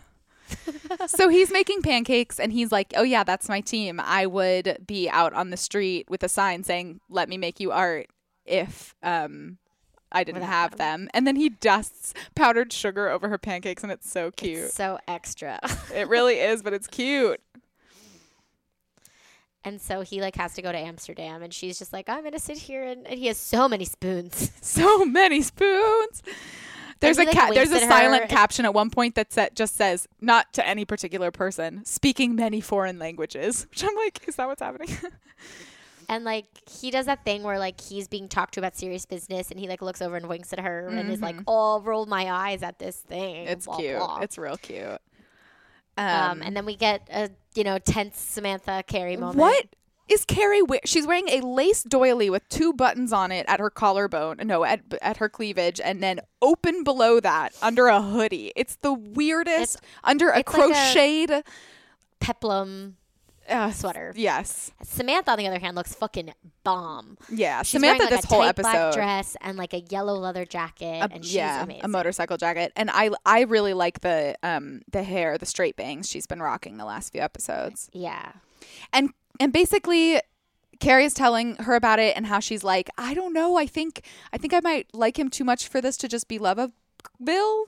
[1.07, 4.01] So he's making pancakes and he's like, "Oh yeah, that's my team.
[4.03, 7.73] I would be out on the street with a sign saying, "Let me make you
[7.73, 8.07] art."
[8.45, 9.59] If um
[10.11, 11.09] I didn't Without have them.
[11.13, 14.65] And then he dusts powdered sugar over her pancakes and it's so cute.
[14.67, 15.61] It's so extra.
[15.95, 17.41] it really is, but it's cute.
[19.65, 22.39] and so he like has to go to Amsterdam and she's just like, I'm gonna
[22.39, 24.51] sit here and, and he has so many spoons.
[24.63, 26.23] so many spoons.
[27.01, 28.29] There's he, a like, ca- there's a silent her.
[28.29, 32.61] caption at one point that sa- just says not to any particular person speaking many
[32.61, 34.97] foreign languages, which I'm like, is that what's happening?
[36.11, 39.51] And like he does that thing where like he's being talked to about serious business
[39.51, 42.33] and he like looks over and winks at her and is like, Oh, roll my
[42.33, 43.47] eyes at this thing.
[43.47, 43.99] it's blah, cute.
[43.99, 44.19] blah.
[44.21, 44.99] It's real cute.
[45.99, 49.37] um, and then we get a you know, tense Samantha carey moment.
[49.39, 49.67] what
[50.09, 50.63] is Carrie?
[50.63, 54.39] We- she's wearing a lace doily with two buttons on it at her collarbone.
[54.45, 58.53] No, at at her cleavage, and then open below that under a hoodie.
[58.57, 61.45] It's the weirdest It's- under a it's like a- crocheted
[62.21, 62.95] Peplum
[63.49, 64.13] uh, sweater.
[64.15, 67.17] Yes, Samantha, on the other hand, looks fucking bomb.
[67.31, 67.63] yeah.
[67.63, 71.01] She's Samantha, wearing, like, this whole episode, black dress and like a yellow leather jacket,
[71.01, 71.85] a- and she's yeah, amazing.
[71.85, 76.09] a motorcycle jacket, and I I really like the um the hair, the straight bangs
[76.11, 78.33] she's been rocking the last few episodes, yeah,
[78.93, 80.21] and and basically.
[80.81, 83.57] Carrie is telling her about it and how she's like, I don't know.
[83.57, 86.39] I think I think I might like him too much for this to just be
[86.39, 86.71] love of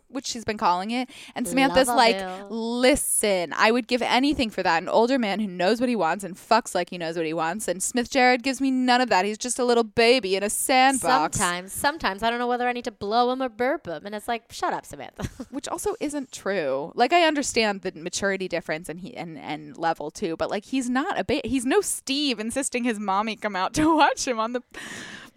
[0.09, 1.11] which she's been calling it.
[1.35, 2.47] And Samantha's like, Lovaville.
[2.51, 4.83] listen, I would give anything for that.
[4.83, 7.35] An older man who knows what he wants and fucks like he knows what he
[7.35, 7.69] wants.
[7.69, 9.25] And Smith Jerrod gives me none of that.
[9.25, 11.37] He's just a little baby in a sandbox.
[11.37, 14.15] Sometimes, sometimes I don't know whether I need to blow him or burp him, and
[14.15, 15.29] it's like, shut up, Samantha.
[15.51, 16.93] Which also isn't true.
[16.95, 20.89] Like I understand the maturity difference and he and, and level too, but like he's
[20.89, 24.53] not a ba- he's no Steve insisting his mommy come out to watch him on
[24.53, 24.63] the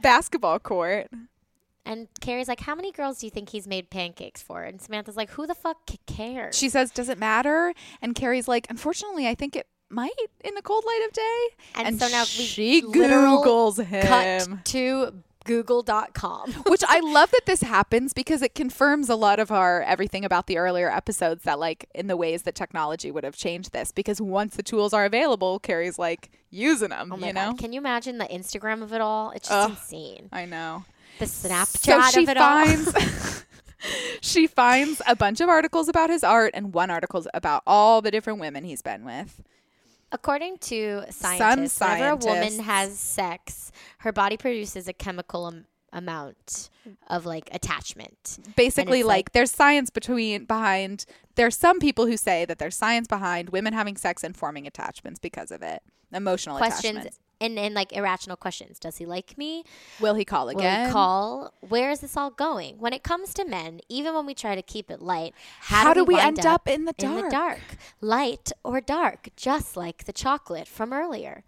[0.02, 1.08] basketball court.
[1.86, 4.64] And Carrie's like, how many girls do you think he's made pancakes for?
[4.64, 6.58] And Samantha's like, who the fuck cares?
[6.58, 10.12] She says, "Does it matter?" And Carrie's like, "Unfortunately, I think it might
[10.44, 16.52] in the cold light of day." And so now she googles him, cut to Google.com.
[16.68, 20.48] which I love that this happens because it confirms a lot of our everything about
[20.48, 23.92] the earlier episodes that like in the ways that technology would have changed this.
[23.92, 27.12] Because once the tools are available, Carrie's like using them.
[27.12, 27.52] Oh my you god!
[27.52, 29.32] know, Can you imagine the Instagram of it all?
[29.32, 29.72] It's just Ugh.
[29.72, 30.30] insane.
[30.32, 30.86] I know.
[31.20, 32.66] The Snapchat so she of it all.
[32.66, 33.46] finds
[34.22, 38.12] she finds a bunch of articles about his art and one article about all the
[38.12, 39.42] different women he's been with.
[40.12, 46.70] According to scientists, whenever a woman has sex, her body produces a chemical am- amount
[47.08, 48.38] of like attachment.
[48.56, 51.06] Basically, like, like- there's science between behind.
[51.36, 55.20] There's some people who say that there's science behind women having sex and forming attachments
[55.20, 57.20] because of it, emotional questions attachments.
[57.44, 58.80] And, and like irrational questions.
[58.80, 59.64] Does he like me?
[60.00, 60.88] Will he call Will again?
[60.88, 61.54] he call?
[61.62, 62.80] Where is this all going?
[62.80, 65.94] When it comes to men, even when we try to keep it light, how, How
[65.94, 67.32] do we wind end up in the In the dark?
[67.32, 67.60] dark,
[68.02, 71.44] light or dark, just like the chocolate from earlier.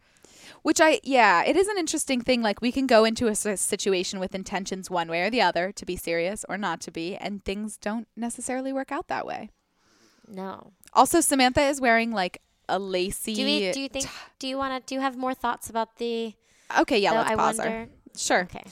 [0.62, 2.42] Which I, yeah, it is an interesting thing.
[2.42, 5.86] Like, we can go into a situation with intentions one way or the other to
[5.86, 9.50] be serious or not to be, and things don't necessarily work out that way.
[10.28, 10.72] No.
[10.94, 13.34] Also, Samantha is wearing like a lacy.
[13.36, 13.72] Do we?
[13.72, 14.08] Do you think?
[14.40, 14.88] Do you want to?
[14.88, 16.34] Do you have more thoughts about the?
[16.80, 17.88] Okay, yeah, though let's I pause her.
[18.18, 18.42] Sure.
[18.42, 18.64] Okay.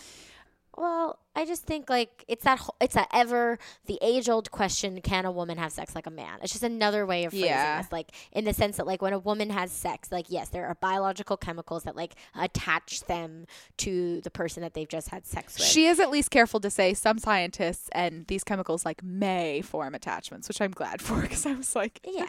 [0.78, 5.02] Well, I just think like it's that whole, it's that ever the age old question:
[5.02, 6.39] Can a woman have sex like a man?
[6.43, 7.82] It's just another way of phrasing Yeah.
[7.82, 10.67] this, like in the sense that like when a woman has sex, like yes, there
[10.67, 13.46] are biological chemicals that like attach them
[13.78, 15.65] to the person that they've just had sex with.
[15.67, 19.96] She is at least careful to say some scientists and these chemicals like may form
[19.96, 22.28] attachments, which I'm glad for because I was like, yeah.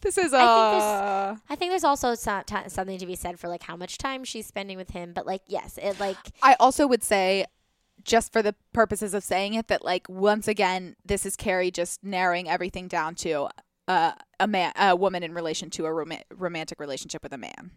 [0.00, 3.38] this is I think uh I think there's also so- ti- something to be said
[3.40, 6.54] for like how much time she's spending with him, but like yes, it like I
[6.60, 7.44] also would say,
[8.04, 12.04] just for the purposes of saying it, that like once again, this is Carrie just
[12.04, 13.48] narrowing everything down to
[13.88, 17.70] uh, a man, a woman in relation to a rom- romantic relationship with a man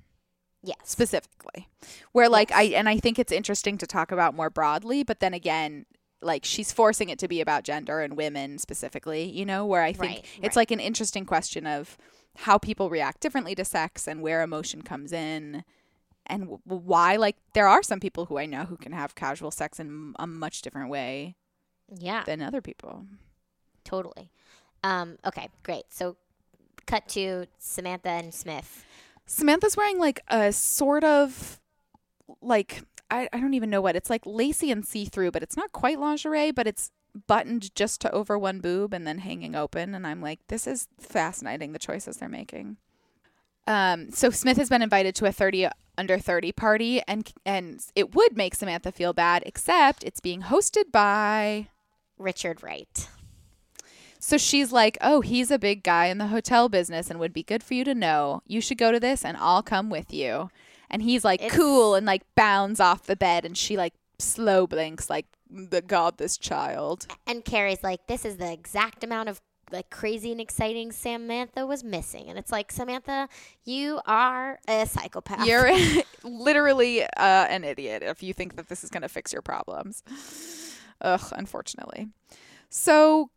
[0.63, 1.68] yes, specifically.
[2.12, 5.34] Where like I and I think it's interesting to talk about more broadly, but then
[5.34, 5.86] again.
[6.20, 9.94] Like she's forcing it to be about gender and women specifically, you know, where I
[9.94, 10.56] think Right, it's right.
[10.56, 11.96] like an interesting question of
[12.38, 15.63] how people react differently to sex and where emotion comes in
[16.28, 19.52] and w- why like there are some people who I know who can have casual
[19.52, 21.36] sex in a much different way
[21.96, 22.24] yeah.
[22.24, 23.06] than other people.
[23.84, 24.32] Totally.
[24.84, 25.86] Um, okay, great.
[25.90, 26.18] So,
[26.86, 28.86] cut to Samantha and Smith.
[29.26, 31.60] Samantha's wearing like a sort of
[32.42, 35.58] like I, I don't even know what it's like lacy and see through, but it's
[35.58, 36.92] not quite lingerie, but it's
[37.26, 39.96] buttoned just to over one boob and then hanging open.
[39.96, 42.78] And I'm like, this is fascinating the choices they're making.
[43.67, 48.13] Um, so Smith has been invited to a 30 under 30 party and and it
[48.15, 51.67] would make Samantha feel bad, except it's being hosted by
[52.17, 53.10] Richard Wright.
[54.19, 57.43] So she's like, "Oh, he's a big guy in the hotel business and would be
[57.43, 58.41] good for you to know.
[58.47, 60.49] You should go to this and I'll come with you."
[60.89, 64.65] And he's like, It's- "Cool," and like bounds off the bed and she like slow
[64.65, 67.06] blinks like the god this child.
[67.27, 69.39] And Carrie's like, this is the exact amount of
[69.71, 72.30] like crazy and exciting Samantha was missing.
[72.30, 73.30] And it's like, Samantha,
[73.65, 75.45] you are a psychopath.
[75.45, 75.71] You're
[76.23, 80.03] literally uh, an idiot if you think that this is going to fix your problems.
[81.01, 82.08] Ugh, unfortunately.
[82.69, 83.30] So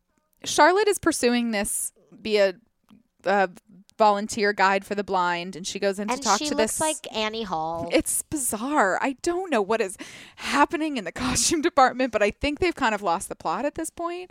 [0.44, 2.54] Charlotte is pursuing this be a,
[3.24, 3.50] a
[4.00, 6.78] volunteer guide for the blind and she goes in to and talk she to looks
[6.78, 7.90] this like Annie Hall.
[7.92, 8.98] It's bizarre.
[9.02, 9.98] I don't know what is
[10.37, 13.74] happening in the costume department, but I think they've kind of lost the plot at
[13.74, 14.30] this point.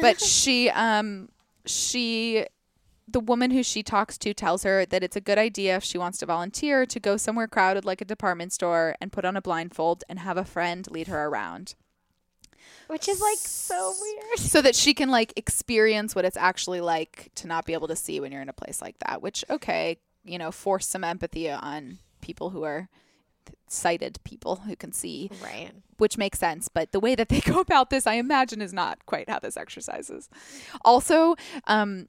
[0.00, 1.28] But she um
[1.66, 2.46] she
[3.08, 5.98] the woman who she talks to tells her that it's a good idea if she
[5.98, 9.40] wants to volunteer to go somewhere crowded like a department store and put on a
[9.40, 11.76] blindfold and have a friend lead her around
[12.88, 14.38] which is like so weird.
[14.38, 17.96] so that she can like experience what it's actually like to not be able to
[17.96, 21.50] see when you're in a place like that which okay you know force some empathy
[21.50, 22.88] on people who are
[23.68, 25.70] sighted people who can see Right.
[25.98, 29.04] which makes sense but the way that they go about this i imagine is not
[29.06, 30.28] quite how this exercise is
[30.84, 31.34] also
[31.66, 32.08] um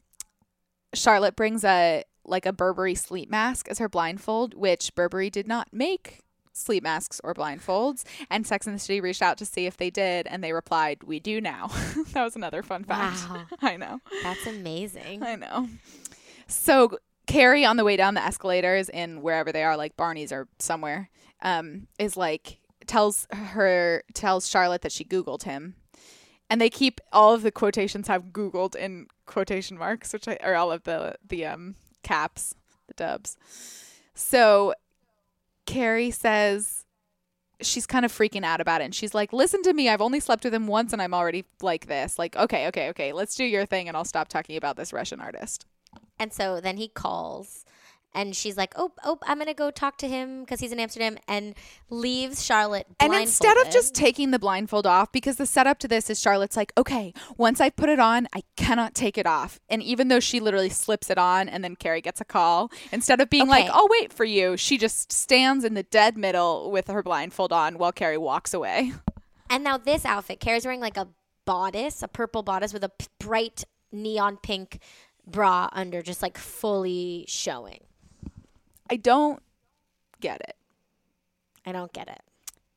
[0.93, 5.67] charlotte brings a like a burberry sleep mask as her blindfold which burberry did not
[5.71, 6.21] make
[6.57, 8.03] sleep masks or blindfolds.
[8.29, 11.03] And Sex and the City reached out to see if they did, and they replied,
[11.03, 11.67] "We do now."
[12.13, 13.29] that was another fun fact.
[13.29, 13.45] Wow.
[13.61, 13.99] I know.
[14.23, 15.23] That's amazing.
[15.23, 15.69] I know.
[16.47, 16.97] So
[17.27, 21.09] Carrie on the way down the escalators in wherever they are, like Barney's or somewhere,
[21.41, 25.75] um, is like tells her tells Charlotte that she Googled him.
[26.49, 30.55] And they keep all of the quotations have Googled in quotation marks, which I or
[30.55, 32.55] all of the the um caps,
[32.87, 33.37] the dubs.
[34.15, 34.73] So
[35.67, 36.85] Carrie says
[37.61, 40.19] she's kind of freaking out about it and she's like listen to me i've only
[40.19, 42.17] slept with him once and i'm already like this.
[42.17, 45.19] Like okay okay okay let's do your thing and i'll stop talking about this russian
[45.19, 45.65] artist.
[46.19, 47.65] And so then he calls
[48.17, 50.79] and she's like, oh, oh, I'm going to go talk to him because he's in
[50.79, 51.53] Amsterdam and
[51.89, 56.09] leaves Charlotte and instead of just taking the blindfold off because the setup to this
[56.09, 59.81] is charlotte's like okay once i put it on i cannot take it off and
[59.81, 63.29] even though she literally slips it on and then carrie gets a call instead of
[63.29, 63.71] being like Okay.
[63.73, 67.77] i'll wait for you she just stands in the dead middle with her blindfold on
[67.77, 68.91] while carrie walks away
[69.49, 71.07] And now this outfit, Carrie's wearing like a
[71.45, 73.63] bodice, a purple bodice with a p- bright
[73.93, 74.79] neon pink
[75.25, 77.79] bra under, just like fully showing.
[78.89, 79.41] I don't
[80.19, 80.55] get it
[81.67, 82.21] I don't get it.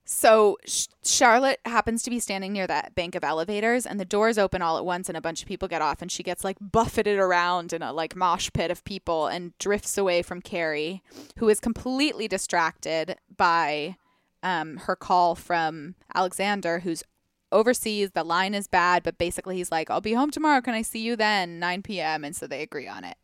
[0.04, 4.36] So Sh- Charlotte happens to be standing near that bank of elevators, and the doors
[4.36, 6.56] open all at once, and a bunch of people get off, and she gets like
[6.61, 11.04] buffeted around in a like mosh pit of people, and drifts away from Carrie,
[11.38, 13.96] who is completely distracted by
[14.42, 17.04] um, her call from Alexander, who's
[17.52, 18.11] overseas.
[18.11, 20.61] The line is bad, but basically he's like, "I'll be home tomorrow.
[20.61, 21.61] Can I see you then?
[21.61, 23.16] 9 p.m." And so they agree on it.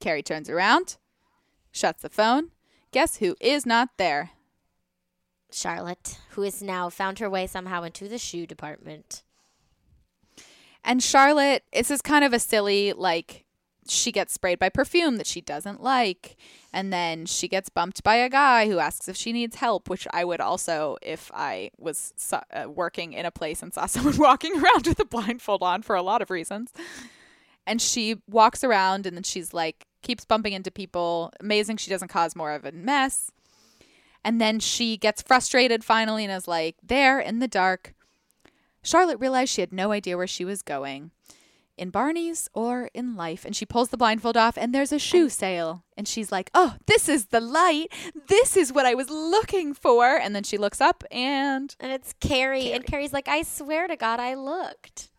[0.00, 0.98] Carrie turns around,
[1.76, 2.50] shuts the phone.
[2.92, 4.30] Guess who is not there?
[5.52, 9.22] Charlotte, who has now found her way somehow into the shoe department.
[10.82, 13.44] And Charlotte, this is kind of a silly, like,
[13.88, 16.36] she gets sprayed by perfume that she doesn't like.
[16.72, 20.06] And then she gets bumped by a guy who asks if she needs help, which
[20.12, 24.54] I would also if I was uh, working in a place and saw someone walking
[24.54, 26.72] around with a blindfold on for a lot of reasons.
[27.66, 31.32] And she walks around and then she's like, keeps bumping into people.
[31.40, 33.32] Amazing she doesn't cause more of a mess.
[34.24, 37.94] And then she gets frustrated finally and is like, there in the dark.
[38.82, 41.10] Charlotte realized she had no idea where she was going
[41.76, 43.44] in Barney's or in life.
[43.44, 45.84] And she pulls the blindfold off, and there's a shoe sale.
[45.96, 47.92] And she's like, oh, this is the light.
[48.28, 50.16] This is what I was looking for.
[50.16, 53.96] And then she looks up, and And it's Carrie, and Carrie's like, I swear to
[53.96, 55.10] God, I looked.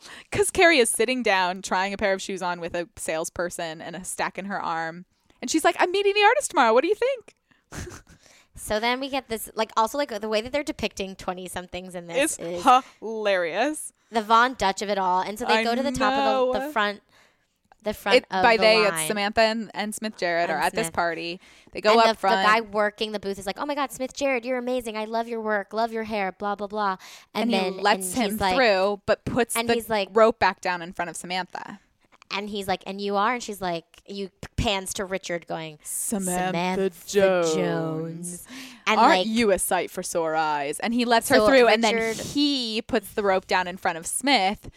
[0.30, 3.96] because Carrie is sitting down trying a pair of shoes on with a salesperson and
[3.96, 5.04] a stack in her arm.
[5.40, 6.72] And she's like, I'm meeting the artist tomorrow.
[6.74, 7.34] What do you think?
[8.58, 11.94] So then we get this, like, also like the way that they're depicting twenty somethings
[11.94, 13.92] in this It's is hilarious.
[14.10, 16.52] the Von Dutch of it all, and so they I go to the top of
[16.54, 17.00] the, the front,
[17.84, 18.94] the front It, of by the they, line.
[18.94, 21.40] it's Samantha and, and Smith Jerrod are And at this party.
[21.72, 22.36] They go and up the, front.
[22.42, 24.96] the guy working the booth is like, "Oh my God, Smith Jerrod, you're amazing.
[24.96, 25.72] I love your work.
[25.72, 26.32] Love your hair.
[26.32, 26.96] Blah blah blah."
[27.34, 30.38] and, And, then he lets him like, through, but puts and the he's like- rope
[30.38, 31.80] back down in front of Samantha.
[32.30, 36.90] and he's like, "And you are?" And she's like, "You pans to Richard, going Samantha,
[37.06, 37.54] Jones.
[37.54, 38.44] Jones.
[38.86, 40.80] And Aren't like, you a sight for sore eyes?
[40.80, 43.98] And he lets her So through, and then he puts the rope down in front
[43.98, 44.68] of Smith,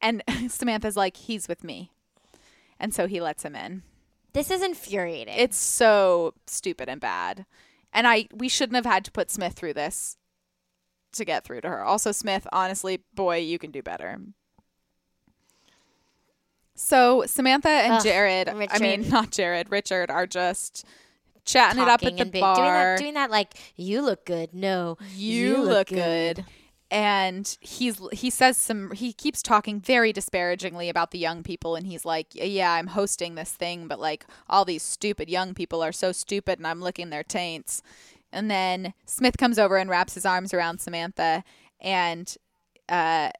[0.00, 1.92] and Samantha's like, "He's with me,"
[2.82, 3.82] and so he lets him in.
[4.34, 5.34] this is infuriating.
[5.38, 7.46] It's so stupid and bad,
[7.94, 10.18] and I we shouldn't have had to put Smith through this
[11.12, 11.82] to get through to her.
[11.82, 14.18] Also, Smith, honestly, boy, you can do better.
[16.74, 20.84] So Samantha and Ugh, Jerrod, I mean not Jerrod, Richard are just
[21.44, 22.56] chatting it up at the being- bar.
[22.56, 26.44] doing that, doing that like, "You look good." No, you, look, good.
[26.92, 31.86] And he's he says some he keeps talking very disparagingly about the young people and
[31.86, 35.90] he's like, "Yeah, I'm hosting this thing, but like all these stupid young people are
[35.90, 37.80] so stupid and I'm licking their taints."
[38.30, 41.44] And then Smith comes over and wraps his arms around Samantha
[41.80, 42.36] and
[42.90, 43.30] uh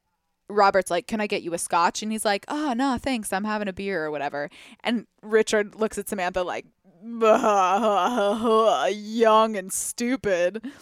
[0.49, 3.35] Robert's like, "Can I get you a scotch?" And he's like, "Oh, no, thanks.
[3.35, 4.49] I'm having a beer or whatever."
[4.83, 6.65] And Richard looks at Samantha like,
[8.95, 10.73] "Young and stupid."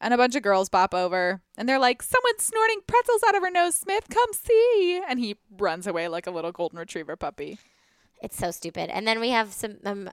[0.00, 3.42] And a bunch of girls bop over and they're like, Someone's snorting pretzels out of
[3.42, 5.02] her nose, Smith, come see.
[5.08, 7.58] And he runs away like a little golden retriever puppy.
[8.22, 8.90] It's so stupid.
[8.90, 10.10] And then we have some um,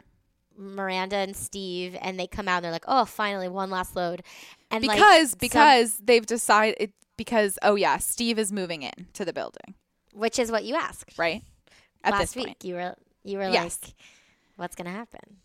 [0.57, 4.21] Miranda and Steve, and they come out and they're like, "Oh, finally, one last load."
[4.71, 9.25] And like, Because some- because they've decided because oh yeah, Steve is moving in to
[9.25, 9.73] the building,
[10.13, 11.43] which is what you asked right?
[12.03, 12.45] At last this week.
[12.47, 12.63] point.
[12.63, 13.79] You were you were Yes.
[13.83, 13.93] like,
[14.55, 15.37] "What's gonna happen?"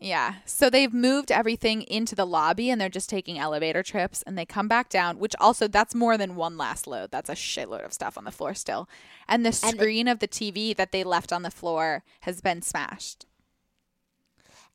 [0.00, 0.34] Yeah.
[0.44, 4.44] So they've moved everything into the lobby and they're just taking elevator trips and they
[4.44, 7.10] come back down, which also that's more than one last load.
[7.10, 8.88] That's a shitload of stuff on the floor still.
[9.28, 12.40] And the And it- screen of the TV that they left on the floor has
[12.40, 13.24] been smashed.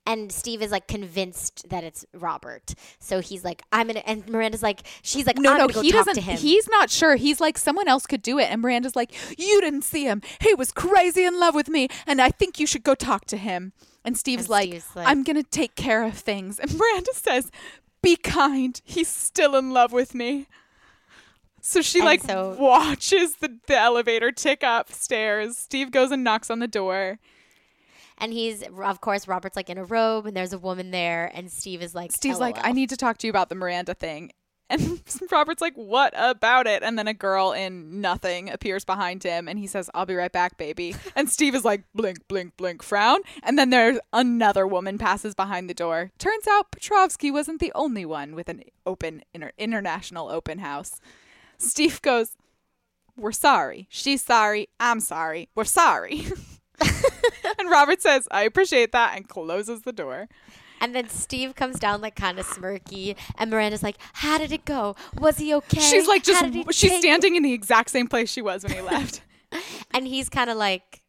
[0.06, 2.74] and Steve is like convinced that it's Robert.
[3.00, 6.06] So he's like, I'm gonna, and Miranda's like, she's like, No, I'm no, he talk
[6.06, 6.16] doesn't.
[6.16, 6.38] to him.
[6.38, 7.16] He's not sure.
[7.16, 10.22] He's like someone else could do it, and Miranda's like, "You didn't see him.
[10.42, 13.38] He was crazy in love with me, and I think you should go talk to
[13.38, 13.72] him."
[14.06, 17.50] And Steve's, And like, Steve's like- "I'm gonna take care of things," and Miranda says,
[18.02, 18.80] "Be kind.
[18.84, 20.48] He's still in love with me."
[21.62, 25.58] So she And like so- watches the, the elevator tick upstairs.
[25.58, 27.20] Steve goes and knocks on the door.
[28.18, 31.50] and he's, of course, Robert's like in a robe, and there's a woman there, and
[31.52, 34.32] Steve is like, Steve's like, I need to talk to you about the Miranda thing.
[34.74, 35.02] And
[35.32, 36.82] Robert's like, What about it?
[36.82, 40.32] And then a girl in nothing appears behind him and he says, I'll be right
[40.32, 40.96] back, baby.
[41.16, 43.20] And Steve is like, Blink, blink, blink, frown.
[43.44, 46.12] And then there's another woman passes behind the door.
[46.18, 51.00] Turns out Petrovsky wasn't the only one with an open, inter- international open house.
[51.60, 52.36] Steve goes,
[53.16, 53.88] We're sorry.
[53.90, 54.70] She's sorry.
[54.80, 55.50] I'm sorry.
[55.54, 56.26] We're sorry.
[57.60, 60.28] and Robert says, I appreciate that and closes the door.
[60.84, 64.66] And then Steve comes down like kind of smirky, and Miranda's like, "How did it
[64.66, 64.98] go?
[65.18, 68.30] Was he okay?" She's like just she's take it?" standing in the exact same place
[68.30, 69.22] she was when he left.
[69.94, 71.02] and he's kind of like,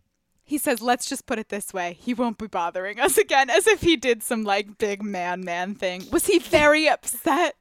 [0.45, 3.67] he says, "Let's just put it this way: he won't be bothering us again." As
[3.67, 6.05] if he did some like big man man thing.
[6.13, 7.57] Was he very upset?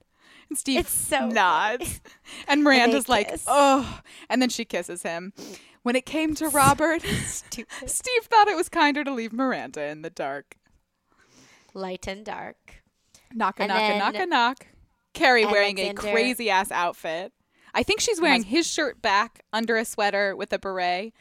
[0.50, 2.00] And Steve It's so nods,
[2.48, 3.46] and Miranda's like, kiss.
[3.48, 5.34] "Oh," and then she kisses him.
[5.82, 10.12] When it came to Robert, Steve thought it was kinder to leave Miranda in the
[10.12, 10.58] dark.
[11.74, 12.84] Light and dark.
[13.34, 14.68] Knock a knock a knock a knock.
[15.14, 17.32] Carrie wearing a crazy ass outfit.
[17.74, 21.14] I think she's wearing his shirt back under a sweater with a beret.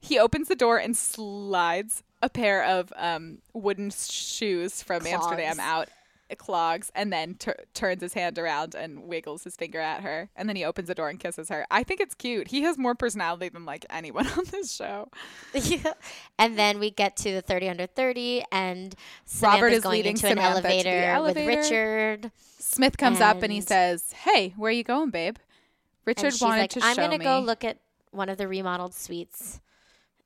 [0.00, 5.88] He opens the door and slides a pair of um, wooden shoes from Amsterdam out,
[6.36, 10.28] clogs, and then tur- turns his hand around and wiggles his finger at her.
[10.36, 11.66] And then he opens the door and kisses her.
[11.70, 12.48] I think it's cute.
[12.48, 15.08] He has more personality than like anyone on this show.
[15.54, 15.92] yeah.
[16.38, 18.94] And then we get to the 30 under 30, and
[19.40, 21.46] Robert is going leading into an Samantha to elevator, elevator.
[21.46, 22.30] with Richard.
[22.58, 25.36] Smith comes up and he says, "Hey, where are you going, babe?"
[26.04, 27.24] Richard and she's wanted like, to I'm show gonna me.
[27.24, 27.78] go look at
[28.12, 29.60] one of the remodeled suites.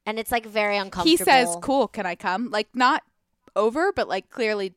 [0.04, 1.10] And it's like very uncomfortable.
[1.10, 3.02] he says, "Cool, can I come?" Like not
[3.56, 4.74] over, but like clearly,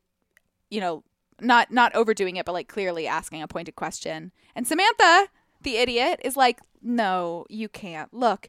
[0.70, 1.02] you know,
[1.40, 4.32] not not overdoing it, but like clearly asking a pointed question.
[4.54, 5.28] And Samantha,
[5.62, 8.12] the idiot, is like, "No, you can't.
[8.12, 8.48] Look,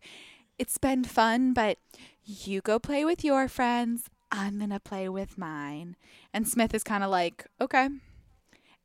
[0.57, 1.77] it's been fun, but
[2.23, 4.09] you go play with your friends.
[4.31, 5.95] I'm gonna play with mine."
[6.33, 7.89] And Smith is kind of like, "Okay."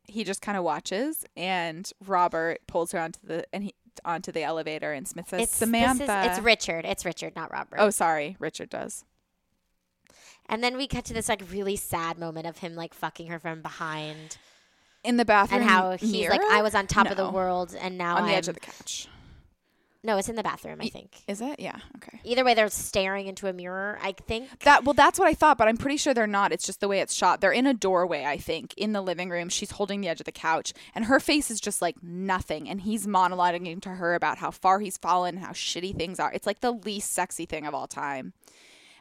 [0.05, 3.75] He just kind of watches, and Robert pulls her onto the and he
[4.05, 6.85] onto the elevator, and Smith says, It's "Samantha." This is, it's Richard.
[6.85, 7.77] It's Richard, not Robert.
[7.79, 9.05] oh, sorry, Richard does.
[10.53, 13.39] And then we cut to this like really sad moment of him like fucking her
[13.39, 14.37] from behind,
[15.03, 17.97] in the bathroom and how he's like, "I was on top of the world, and
[17.97, 19.09] now I'm on the I'm." edge of the couch.
[20.05, 20.79] no, it's in the bathroom.
[20.83, 21.23] I think.
[21.27, 21.59] Is it?
[21.59, 21.79] Yeah.
[21.97, 22.21] Okay.
[22.25, 23.99] Either way, they're staring into a mirror.
[24.03, 24.61] I think.
[24.65, 26.53] That well, that's what I thought, but I'm pretty sure they're not.
[26.53, 27.41] It's just the way it's shot.
[27.41, 29.49] They're in a doorway, I think, in the living room.
[29.49, 32.69] She's holding the edge of the couch, and her face is just like nothing.
[32.69, 36.31] And he's monologuing to her about how far he's fallen, and how shitty things are.
[36.31, 38.35] It's like the least sexy thing of all time.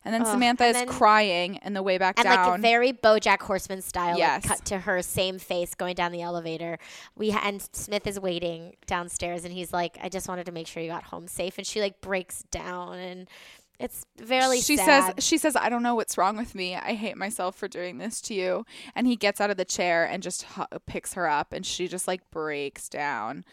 [0.03, 2.49] And then Ugh, Samantha and is then- crying, and the way back and down.
[2.51, 4.43] like very BoJack Horseman style, Yes.
[4.43, 6.79] like cut to her same face going down the elevator.
[7.15, 10.65] We ha- and Smith is waiting downstairs, and he's like, "I just wanted to make
[10.67, 13.27] sure you got home safe." And she like breaks down, and
[13.79, 15.15] it's very she sad.
[15.15, 17.97] says she says i don't know what's wrong with me i hate myself for doing
[17.97, 21.27] this to you and he gets out of the chair and just hu- picks her
[21.27, 23.43] up and she just like breaks down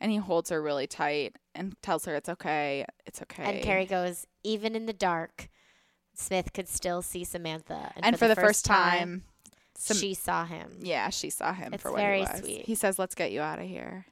[0.00, 3.84] and he holds her really tight and tells her it's okay it's okay And Carrie
[3.84, 5.50] goes, even in the dark,
[6.16, 7.92] Smith could still see Samantha.
[7.96, 9.22] and for, the, first time,
[9.76, 10.78] Sam- she saw him.
[10.80, 12.66] yeah she saw him It's for what very he was sweet.
[12.66, 14.06] he says let's get you out of here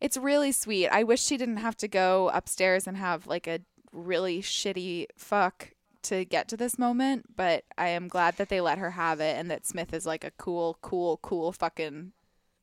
[0.00, 3.60] it's really sweet i wish she didn't have to go upstairs and have like a
[3.92, 5.70] really shitty fuck
[6.02, 9.36] to get to this moment, but I am glad that they let her have it
[9.36, 12.12] and that Smith is like a cool, cool, cool fucking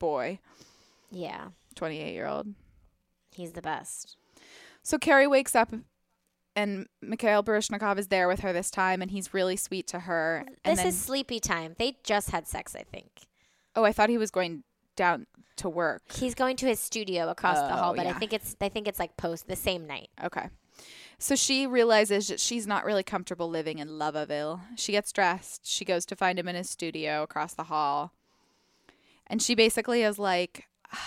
[0.00, 0.40] boy,
[1.12, 2.48] Yeah, 28 year old.
[3.32, 4.16] he's the best.
[4.82, 5.72] So Carrie wakes up
[6.62, 10.44] and Mikhail Baryshnikov is there with her this time and he's really sweet to her.
[10.64, 11.74] and This then, is sleepy time.
[11.78, 13.10] They just had sex, I think.
[13.76, 14.64] oh, I thought he was going
[14.96, 16.02] down to work.
[16.12, 18.68] He's going to his studio across the hall, Oh, but I oh, think it's I
[18.68, 20.08] think it's like post the same night.
[20.22, 20.48] Okay.
[21.18, 24.60] So she realizes that she's not really comfortable living in Lovaville.
[24.76, 25.66] She gets dressed.
[25.66, 28.12] She goes to find him in his studio across the hall.
[29.26, 30.66] And she basically is like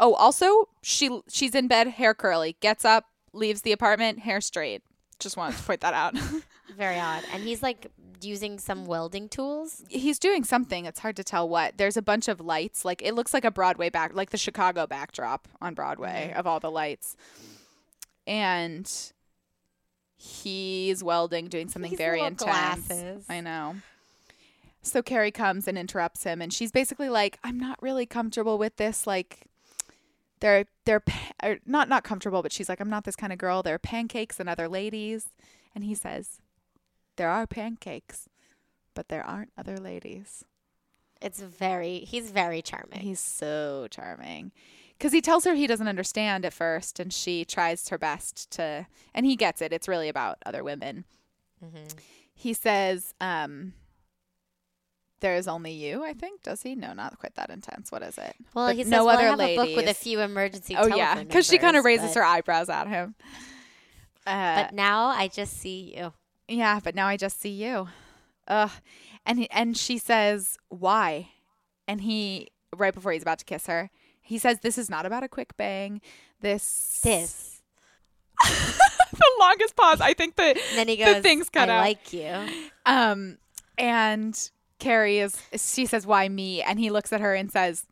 [0.00, 4.82] Oh, also, she she's in bed, hair curly, gets up, leaves the apartment, hair straight.
[5.18, 6.14] Just wanted to point that out.
[6.76, 7.24] Very odd.
[7.32, 9.82] And he's like using some welding tools.
[9.88, 10.84] He's doing something.
[10.86, 11.76] It's hard to tell what.
[11.76, 12.84] There's a bunch of lights.
[12.84, 16.38] Like it looks like a Broadway back, like the Chicago backdrop on Broadway mm-hmm.
[16.38, 17.16] of all the lights.
[18.26, 18.90] And
[20.16, 22.42] he's welding, doing something These very intense.
[22.42, 23.24] glasses.
[23.28, 23.76] I know.
[24.82, 28.76] so Carrie comes and interrupts him, and she's basically like, "I'm not really comfortable with
[28.76, 29.06] this.
[29.06, 29.47] Like,
[30.40, 33.62] they're they're pa- not not comfortable, but she's like, I'm not this kind of girl.
[33.62, 35.26] There are pancakes and other ladies."
[35.74, 36.40] And he says,
[37.16, 38.28] "There are pancakes,
[38.94, 40.44] but there aren't other ladies."
[41.20, 42.00] It's very.
[42.00, 43.00] He's very charming.
[43.00, 44.52] He's so charming.
[44.96, 48.86] Because he tells her he doesn't understand at first, and she tries her best to,
[49.14, 49.72] and he gets it.
[49.72, 51.04] It's really about other women.
[51.64, 51.98] Mm-hmm.
[52.34, 53.74] He says, um,
[55.20, 56.74] "There is only you." I think does he?
[56.74, 57.90] No, not quite that intense.
[57.92, 58.34] What is it?
[58.54, 60.76] well, But he says, no well, other I have a book with a few emergency.
[60.76, 63.14] oh yeah, because she kind of raises but- her eyebrows at him.
[64.26, 66.12] Uh, But now I just see you.
[66.48, 67.88] yeah, but now I just see you.
[68.46, 68.70] Ugh.
[69.24, 71.28] And he, and she says, "Why?"
[71.86, 73.90] And he right before he's about to kiss her,
[74.20, 76.00] he says, "This is not about a quick bang.
[76.40, 77.62] This This.
[78.46, 80.00] the longest pause.
[80.00, 81.80] I think that And then he the thing's cut I out.
[81.80, 82.34] like you.
[82.86, 83.38] Um,
[83.76, 87.86] and Carrie is she says, "Why me?" And he looks at her and says,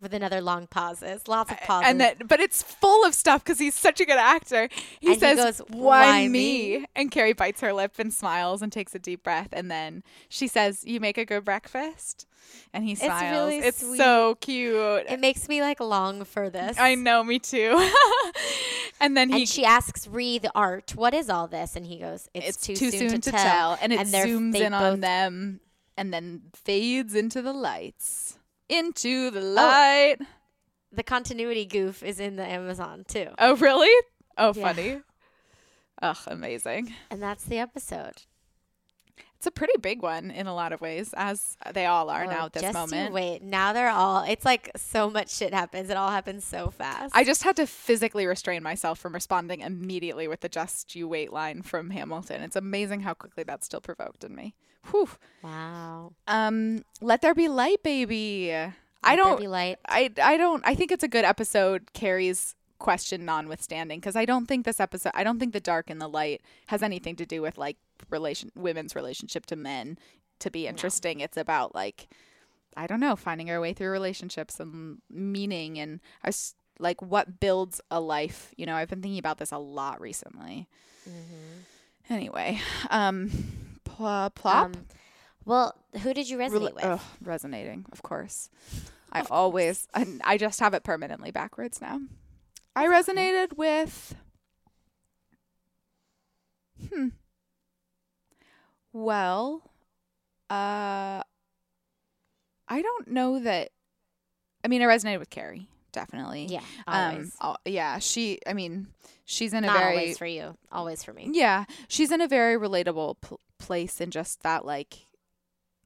[0.00, 1.26] With another long pauses.
[1.28, 1.88] Lots of uh, pauses.
[1.90, 4.68] and then but it's full of stuff because he's such a good actor.
[5.00, 6.86] He And he says, goes, "Why, "Why me?" me?
[6.94, 10.46] And Carrie bites her lip and smiles and takes a deep breath, and then she
[10.46, 12.26] says, "You make a good breakfast."
[12.74, 13.22] And he smiles.
[13.32, 13.96] really it's sweet.
[13.96, 15.06] so cute.
[15.08, 16.76] it makes me like long for this.
[16.78, 17.74] I know, me too.
[19.00, 21.98] and then he And she asks Ree the art, "What is all this?" And he
[21.98, 23.78] goes, "It's, it's too, soon, to, tell.
[23.80, 25.60] and it they're- zooms in on them
[25.96, 28.38] and then fades into the lights
[28.68, 29.30] into Oh.
[29.30, 30.16] the light
[30.92, 33.92] The continuity goof is in the Amazon too, oh, really
[34.38, 34.62] oh Yeah.
[34.72, 35.00] funny
[36.02, 38.22] ugh amazing and that's the episode.
[39.36, 42.30] it's a pretty big one in a lot of ways as they all are Oh,
[42.30, 44.24] now at this moment wait, now they're all.
[44.24, 45.90] It's like so much shit happens.
[45.90, 47.14] It all happens so fast.
[47.14, 51.30] I just had to physically restrain myself from responding immediately with the just you wait
[51.32, 52.42] line from Hamilton.
[52.42, 54.54] It's amazing how quickly that still provoked in me.
[54.90, 55.08] Whew.
[55.42, 56.12] wow.
[56.28, 58.52] Um, let there be light, baby.
[58.52, 59.78] I Let there don't be light.
[59.88, 64.46] I I don't I think it's a good episode Carrie's question notwithstanding because I don't
[64.46, 67.40] think this episode I don't think the dark and the light has anything to do
[67.40, 67.76] with like
[68.10, 69.98] relation women's relationship to men
[70.40, 71.20] to be interesting.
[71.20, 72.08] It's about like
[72.76, 77.38] I don't know, finding our way through relationships and meaning and I s- like what
[77.40, 78.52] builds a life.
[78.56, 80.66] You know, I've been thinking about this a lot recently.
[82.10, 82.60] Anyway,
[82.90, 83.30] um
[83.96, 84.72] pl- plop Um,
[85.44, 86.84] well, who did you resonate Rela- with?
[86.84, 88.48] ugh, resonating, of course.
[89.12, 92.00] I always, I, I just have it permanently backwards now.
[92.74, 94.16] I resonated with,
[96.92, 97.08] hmm.
[98.92, 99.62] Well,
[100.50, 101.22] uh,
[102.68, 103.70] I don't know that.
[104.64, 106.46] I mean, I resonated with Carrie definitely.
[106.50, 107.10] Yeah, Um.
[107.14, 107.36] always.
[107.40, 107.98] al- yeah.
[108.00, 108.40] She.
[108.46, 108.88] I mean,
[109.24, 110.58] she's in a Not very always for you.
[110.70, 111.30] Always for me.
[111.32, 114.98] yeah, she's in a very relatable pl- place in just that like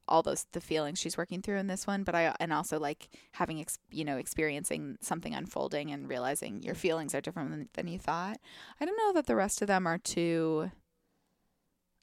[0.07, 3.09] all those the feelings she's working through in this one, but I and also like
[3.33, 7.87] having ex- you know experiencing something unfolding and realizing your feelings are different than, than
[7.87, 8.39] you thought.
[8.81, 10.71] I don't know that the rest of them are too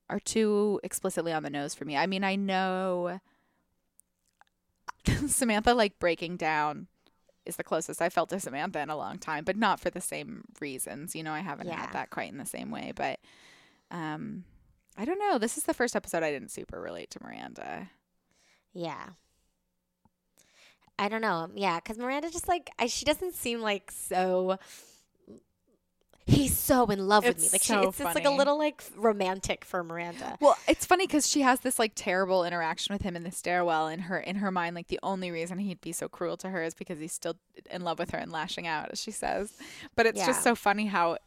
[0.08, 1.96] are too explicitly on the nose for me.
[1.96, 3.18] I mean, I know
[5.26, 6.86] Samantha like breaking down
[7.46, 10.00] is the closest I felt to Samantha in a long time, but not for the
[10.00, 11.14] same reasons.
[11.14, 11.76] You know, I haven't Yeah.
[11.80, 13.20] had that quite in the same way, but
[13.90, 14.44] um
[14.98, 15.38] I don't know.
[15.38, 17.90] This is the first episode I didn't super relate to Miranda.
[18.72, 19.10] Yeah.
[20.98, 21.50] I don't know.
[21.54, 24.58] Yeah, because Miranda just like I, she doesn't seem like so.
[26.28, 27.44] He's so in love with me.
[27.44, 30.36] It's Like so she, it's just like a little like romantic for Miranda.
[30.40, 33.86] Well, it's funny because she has this like terrible interaction with him in the stairwell.
[33.86, 36.62] In her in her mind, like the only reason he'd be so cruel to her
[36.64, 37.36] is because he's still
[37.70, 39.52] in love with her and lashing out, as she says.
[39.94, 40.26] But it's Yeah.
[40.26, 41.18] just so funny how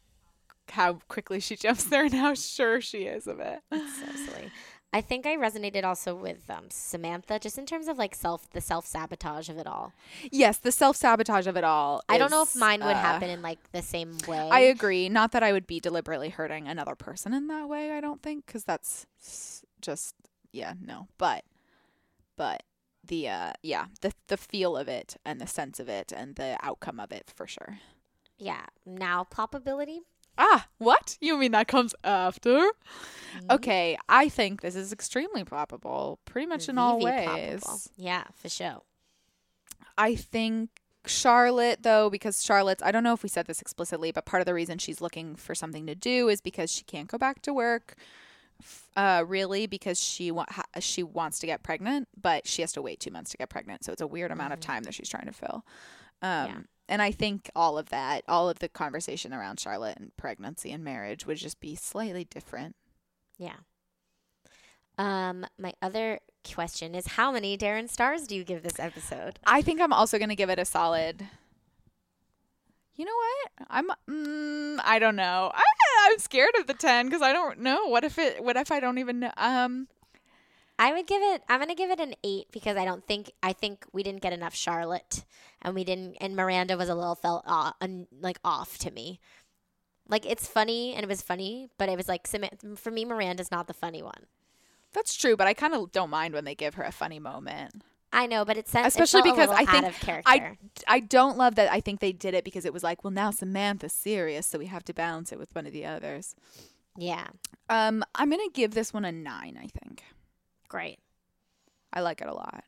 [0.71, 3.61] how quickly she jumps there and how sure she is of it.
[3.71, 3.79] so
[4.15, 4.51] silly.
[4.91, 8.61] I think I resonated also with um, Samantha, just in terms of like self, the
[8.61, 9.93] self sabotage of it all.
[10.31, 12.01] Yes, the self sabotage of it all.
[12.09, 14.49] I don't know if mine would uh, happen in like the same way.
[14.51, 15.07] I agree.
[15.07, 17.91] Not that I would be deliberately hurting another person in that way.
[17.91, 19.05] I don't think because that's
[19.79, 20.15] just
[20.51, 21.07] yeah no.
[21.19, 21.43] But
[22.35, 22.63] but
[23.05, 26.57] the uh yeah the the feel of it and the sense of it and the
[26.63, 27.77] outcome of it for sure.
[28.39, 28.65] yeah.
[28.85, 30.01] Now probability.
[30.41, 31.17] Ah, what?
[31.19, 32.49] You mean that comes after?
[32.49, 33.51] Mm-hmm.
[33.51, 37.25] Okay, I think this is extremely probable, pretty much in all ways.
[37.61, 37.79] probable.
[37.97, 38.81] Yeah, for sure.
[39.97, 40.69] I think
[41.05, 44.45] Charlotte, though, because Charlotte's, I don't know if we said this explicitly, but part of
[44.45, 47.53] the reason she's looking for something to do is because she can't go back to
[47.53, 47.95] work.
[48.95, 50.45] Uh, really, because she wa-
[50.81, 53.85] she wants to get pregnant, but she has to wait two months to get pregnant,
[53.85, 55.63] so it's a weird amount of time that she's trying to fill.
[56.21, 56.57] Um, Yeah.
[56.89, 60.83] And I think all of that, all of the conversation around Charlotte and pregnancy and
[60.83, 62.75] marriage would just be slightly different.
[63.37, 63.57] Yeah.
[64.97, 66.19] Um, my other
[66.53, 69.39] question is how many Darren stars do you give this episode?
[69.45, 71.25] I think I'm also going to give it a solid.
[72.95, 73.67] You know what?
[73.69, 73.87] I'm.
[74.09, 75.51] Mm, I don't know.
[75.53, 75.63] I,
[76.01, 77.85] I'm scared of the ten because I don't know.
[77.85, 78.43] What if it?
[78.43, 79.31] What if I don't even know?
[79.37, 79.87] Um.
[80.79, 81.43] I would give it.
[81.49, 84.31] I'm gonna give it an eight because I don't think I think we didn't get
[84.31, 85.25] enough Charlotte,
[85.61, 86.15] and we didn't.
[86.21, 89.19] And Miranda was a little felt uh, un, like off to me.
[90.07, 92.27] Like it's funny and it was funny, but it was like
[92.75, 94.25] for me, Miranda's not the funny one.
[94.93, 97.83] That's true, but I kind of don't mind when they give her a funny moment.
[98.11, 100.57] I know, but it's especially it because I think I
[100.87, 101.71] I don't love that.
[101.71, 104.65] I think they did it because it was like, well, now Samantha's serious, so we
[104.67, 106.35] have to balance it with one of the others.
[106.97, 107.27] Yeah.
[107.69, 109.59] Um, I'm gonna give this one a nine.
[109.61, 110.03] I think.
[110.69, 110.99] Great.
[111.91, 112.63] I like it a lot.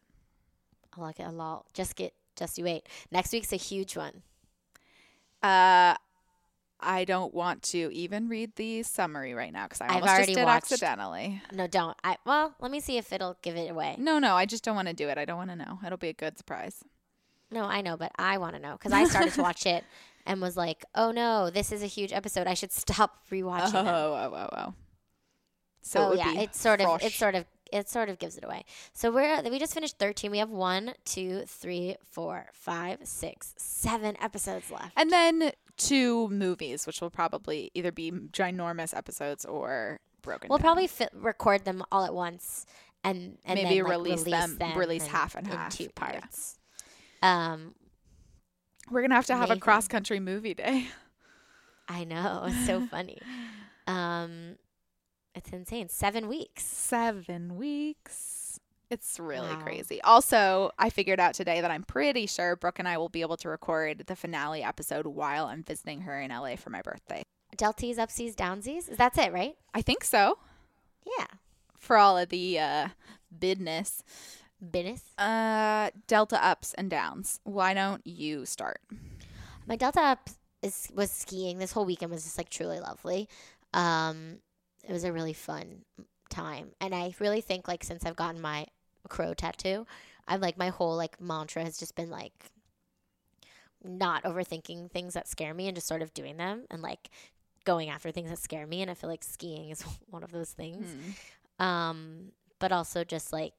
[0.97, 1.65] I like it a lot.
[1.73, 2.87] Just get just you wait.
[3.11, 4.23] Next week's a huge one.
[5.43, 5.95] Uh,
[6.79, 10.37] I don't want to even read the summary right now because I I've already just
[10.37, 11.41] did watched, accidentally.
[11.53, 11.95] No, don't.
[12.03, 13.95] I well, let me see if it'll give it away.
[13.99, 15.17] No, no, I just don't want to do it.
[15.17, 15.79] I don't want to know.
[15.85, 16.83] It'll be a good surprise.
[17.51, 19.83] No, I know, but I want to know because I started to watch it
[20.25, 22.47] and was like, "Oh no, this is a huge episode.
[22.47, 23.87] I should stop rewatching." Oh, them.
[23.87, 24.73] oh, oh, oh.
[25.83, 26.95] So oh it yeah, it's sort frosh.
[26.95, 28.65] of, it sort of, it sort of gives it away.
[28.93, 30.31] So we're we just finished thirteen.
[30.31, 34.93] We have one, two, three, four, five, six, seven episodes left.
[34.97, 40.49] and then two movies, which will probably either be ginormous episodes or broken.
[40.49, 40.63] We'll down.
[40.65, 42.65] probably fit, record them all at once
[43.03, 45.89] and, and Maybe then, like, release them- release in- half and in half, two yeah.
[45.95, 46.59] parts.
[47.23, 47.73] Um,
[48.91, 49.57] We're gonna have to have Maybe.
[49.57, 50.87] a cross country movie day.
[51.89, 53.17] I know it's so funny.
[53.87, 54.57] Um,
[55.35, 55.89] it's insane.
[55.89, 56.63] Seven weeks.
[56.63, 58.59] Seven weeks.
[58.89, 59.61] It's really Wow.
[59.61, 60.01] crazy.
[60.01, 63.37] Also, I figured out today that I'm pretty sure Brooke and I will be able
[63.37, 67.23] to record the finale episode while I'm visiting her in LA for my birthday.
[67.55, 68.95] Delties, upsies, downsies.
[68.97, 69.55] That's it, right?
[69.73, 70.39] I think so.
[71.17, 71.27] Yeah.
[71.77, 72.87] For all of the uh
[73.37, 74.03] bidness.
[74.71, 75.17] Business.
[75.17, 77.39] Uh delta ups and downs.
[77.43, 78.81] Why don't you start?
[79.65, 80.29] My Delta up
[80.61, 81.59] is was skiing.
[81.59, 83.29] This whole weekend was just like truly lovely.
[83.73, 84.39] Um,
[84.87, 85.85] it was a really fun
[86.29, 88.67] time, and I really think like since I've gotten my
[89.09, 89.85] crow tattoo,
[90.27, 92.51] I'm like my whole like mantra has just been like
[93.83, 97.09] not overthinking things that scare me and just sort of doing them and like
[97.65, 98.81] going after things that scare me.
[98.81, 100.85] And I feel like skiing is one of those things.
[101.59, 101.65] Hmm.
[101.65, 103.53] Um, but also just like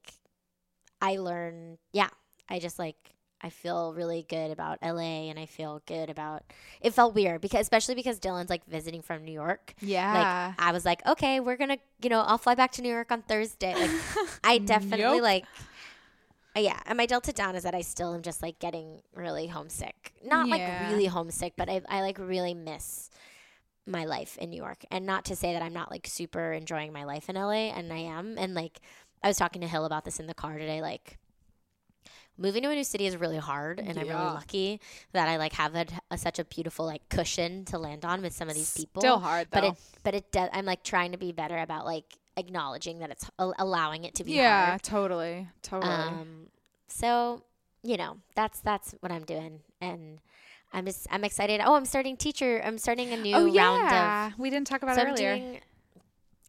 [1.00, 2.10] I learn, yeah,
[2.48, 3.11] I just like
[3.42, 6.44] I feel really good about LA and I feel good about
[6.80, 9.74] it felt weird because especially because Dylan's like visiting from New York.
[9.80, 10.12] Yeah.
[10.52, 13.10] Like I was like, okay, we're gonna you know, I'll fly back to New York
[13.10, 13.74] on Thursday.
[13.74, 13.90] Like
[14.44, 15.22] I definitely Nope.
[15.22, 15.44] like
[16.54, 19.46] uh, yeah, and my delta down is that I still am just like getting really
[19.46, 20.12] homesick.
[20.24, 20.54] Not Yeah.
[20.54, 23.10] like really homesick, but I I like really miss
[23.86, 24.84] my life in New York.
[24.90, 27.92] And not to say that I'm not like super enjoying my life in LA and
[27.92, 28.36] I am.
[28.38, 28.80] And like
[29.24, 31.18] I was talking to Hill about this in the car today like
[32.38, 34.80] moving to a new city is really hard and I'm really lucky
[35.12, 38.32] that I like have a, a, such a beautiful like cushion to land on with
[38.32, 39.02] some of these people.
[39.02, 39.60] Still hard though.
[39.60, 42.04] But it but it does I'm like trying to be better about like
[42.36, 44.82] acknowledging that it's a- allowing it to be yeah, hard.
[44.82, 45.48] totally.
[45.62, 45.92] Totally.
[45.92, 46.46] Um,
[46.88, 47.42] so
[47.82, 50.20] you know, that's that's what I'm doing, and
[50.72, 51.60] I'm just I'm excited.
[51.64, 52.62] Oh, I'm starting teacher.
[52.64, 54.28] I'm starting a new oh round yeah.
[54.28, 54.38] of.
[54.38, 55.36] we didn't talk about so it I'm earlier.
[55.36, 55.60] doing.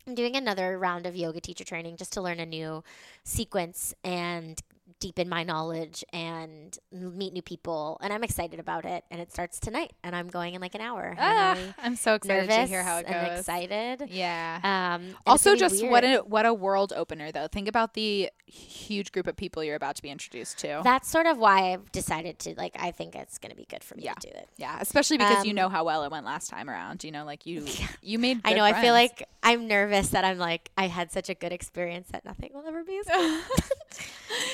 [0.06, 2.84] I'm doing another round of yoga teacher training just to learn a new
[3.24, 4.62] sequence and
[5.04, 7.98] deepen my knowledge and meet new people.
[8.02, 9.04] And I'm excited about it.
[9.12, 9.92] And it starts tonight.
[10.02, 11.14] And I'm going in like an hour.
[11.20, 13.16] Ah, I'm so excited to hear how it goes.
[13.16, 14.10] and excited.
[14.10, 14.60] Yeah.
[14.64, 19.28] Um, also just what a what a world opener though think about the huge group
[19.28, 22.54] of people you're about to be introduced to That's sort of why I've decided to
[22.56, 22.76] like.
[22.80, 24.14] I think it's going to be good for me Yeah.
[24.14, 24.48] to do it.
[24.58, 27.26] yeah especially because you Um, know how well it went last time around you know
[27.26, 27.66] like you
[28.02, 28.64] you made I know.
[28.64, 32.24] I feel like I'm nervous that I'm like I had such a good experience that
[32.24, 33.42] nothing will ever be as good.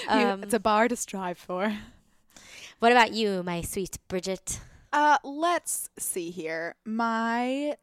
[0.09, 1.77] You- um, it's a bar to strive for
[2.79, 4.59] what about you, my sweet Bridget?
[4.91, 7.75] uh let's see here my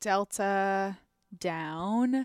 [0.00, 0.96] delta
[1.36, 2.24] down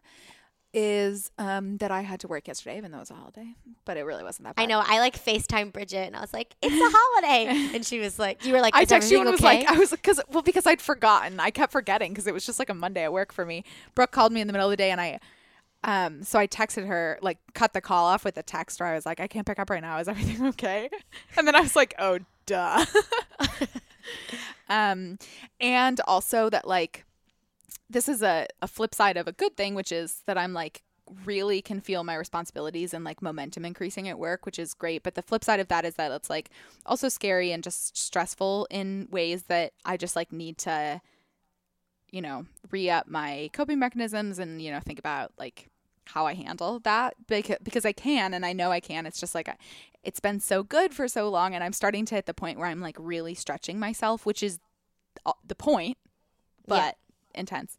[0.73, 3.47] is um that i had to work yesterday even though it was a holiday
[3.83, 6.33] but it really wasn't that bad I know I like FaceTime Bridget, and I was
[6.33, 9.27] like, "It's a holiday," and she was like, "You were like, I texted you and
[9.27, 11.39] everything was like, I was because well because I'd forgotten.
[11.39, 13.63] I kept forgetting because it was just like a Monday at work for me.
[13.95, 15.19] Brooke called me in the middle of the day and I,
[15.83, 18.95] um, so I texted her like cut the call off with a text where I
[18.95, 19.97] was like, I can't pick up right now.
[19.97, 20.89] Is everything okay?
[21.37, 22.85] And then I was like, oh duh.
[24.69, 25.17] um,
[25.59, 27.05] and also that like
[27.89, 30.83] this is a, a flip side of a good thing, which is that I'm like
[31.25, 35.03] really can feel my responsibilities and like momentum increasing at work, which is great.
[35.03, 36.51] But the flip side of that is that it's like
[36.85, 41.01] also scary and just stressful in ways that I just like need to,
[42.11, 45.70] you know, re up my coping mechanisms and, you know, think about like
[46.13, 49.05] how I handle that because because I can and I know I can.
[49.05, 49.55] It's just like I,
[50.03, 52.67] it's been so good for so long and I'm starting to hit the point where
[52.67, 54.59] I'm like really stretching myself, which is
[55.25, 55.97] uh, the point,
[56.67, 56.97] but
[57.33, 57.77] intense.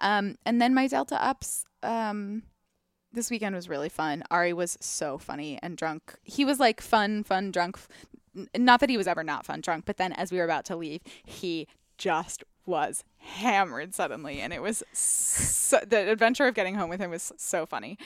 [0.00, 1.64] Um, and then my Delta ups.
[1.82, 2.44] Um,
[3.12, 4.24] this weekend was really fun.
[4.30, 6.14] Ari was so funny and drunk.
[6.24, 7.78] He was like fun, fun, drunk.
[8.56, 10.76] Not that he was ever not fun drunk, but then as we were about to
[10.76, 16.90] leave, he just was hammered suddenly, and it was so, the adventure of getting home
[16.90, 17.98] with him was so funny.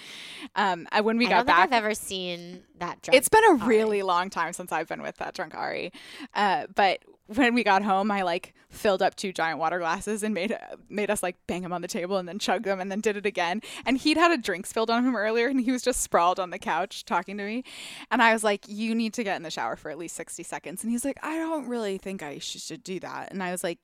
[0.56, 3.16] Um, when we I got back, I've ever seen that drunk.
[3.16, 3.66] it's been a Ari.
[3.66, 5.92] really long time since I've been with that drunk Ari.
[6.34, 10.34] Uh, but when we got home, I like filled up two giant water glasses and
[10.34, 10.56] made
[10.88, 13.16] made us like bang them on the table and then chug them and then did
[13.16, 13.60] it again.
[13.84, 16.50] And he'd had a drink spilled on him earlier and he was just sprawled on
[16.50, 17.64] the couch talking to me.
[18.10, 20.42] And I was like, "You need to get in the shower for at least sixty
[20.42, 23.62] seconds." And he's like, "I don't really think I should do that." And I was
[23.64, 23.78] like.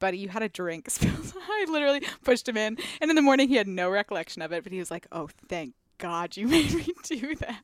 [0.00, 0.88] Buddy, you had a drink.
[1.02, 4.64] I literally pushed him in, and in the morning he had no recollection of it.
[4.64, 7.62] But he was like, "Oh, thank God you made me do that.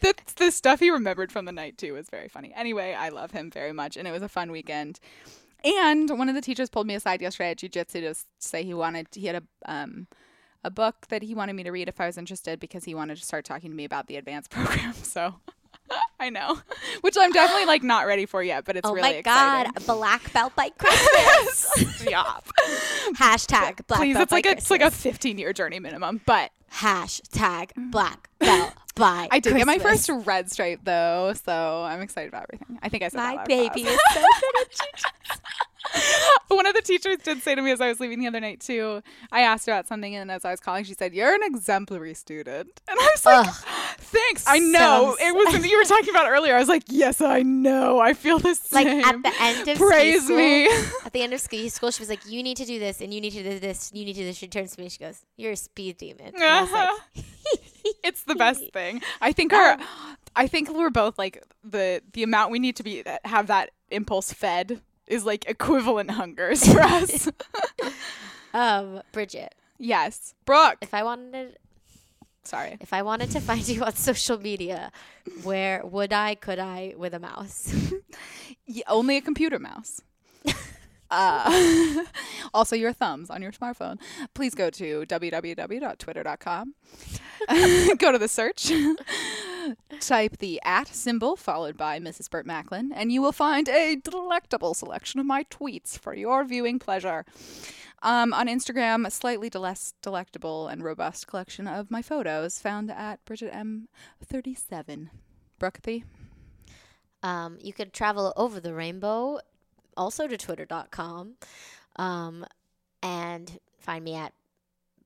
[0.00, 2.52] the, the stuff he remembered from the night too was very funny.
[2.56, 4.98] Anyway, I love him very much, and it was a fun weekend.
[5.64, 9.08] And one of the teachers pulled me aside yesterday at jujitsu to say he wanted
[9.12, 10.06] he had a um
[10.64, 13.16] a book that he wanted me to read if I was interested because he wanted
[13.18, 14.94] to start talking to me about the advanced program.
[14.94, 15.34] So
[16.20, 16.58] I know,
[17.00, 19.86] which I'm definitely like not ready for yet, but it's Oh really my god, exciting.
[19.96, 21.96] black belt by Christmas.
[21.96, 22.48] Stop.
[23.16, 24.62] Hashtag black Please, belt it's by like a Christmas.
[24.64, 27.90] it's like a 15 year journey minimum, but hashtag mm.
[27.90, 32.46] black belt by I did get my first red stripe though, so I'm excited about
[32.52, 32.78] everything.
[32.82, 35.40] I think I said that My loud baby is so good at.
[36.48, 38.60] One of the teachers did say to me as I was leaving the other night
[38.60, 39.02] too.
[39.30, 42.80] I asked about something, and as I was calling, she said, "You're an exemplary student,"
[42.88, 43.54] and I was like, Ugh.
[43.98, 46.54] "Thanks, I know." So it was something you were talking about earlier.
[46.54, 47.98] I was like, "Yes, I know.
[48.00, 50.68] I feel the Like same." at the end of praise ski me.
[50.70, 53.00] school, at the end of ski school, she was like, "You need to do this,
[53.00, 54.86] and you need to do this, you need to do this." She turns to me,
[54.86, 57.24] and she goes, "You're a speed demon." And I was like,
[58.04, 59.02] it's the best thing.
[59.20, 59.82] I think our, um,
[60.36, 64.32] I think we're both like the the amount we need to be have that impulse
[64.32, 67.28] fed is like equivalent hungers for us.
[68.54, 70.78] um, Bridget, yes, Brooke.
[70.80, 71.56] if I wanted,
[72.44, 72.76] Sorry.
[72.80, 74.90] if I wanted to find you on social media,
[75.42, 76.34] where would I?
[76.34, 77.74] Could I with a mouse?
[78.68, 80.00] Y- only a computer mouse.
[81.10, 82.04] uh,
[82.54, 83.98] also, your thumbs on your smartphone.
[84.34, 86.74] Please go to www.twitter.com.
[87.98, 88.70] go to the search.
[90.00, 92.30] Type the at symbol followed by Mrs.
[92.30, 96.78] Burt Macklin, and you will find a delectable selection of my tweets for your viewing
[96.78, 97.24] pleasure.
[98.02, 103.24] Um, on Instagram, a slightly less delectable and robust collection of my photos found at
[103.24, 105.10] Bridget M37.
[105.58, 106.04] Brooke, thee?
[107.22, 109.38] Um, you could travel over the rainbow,
[109.96, 111.34] also to twitter.com,
[111.94, 112.44] um,
[113.02, 114.32] and find me at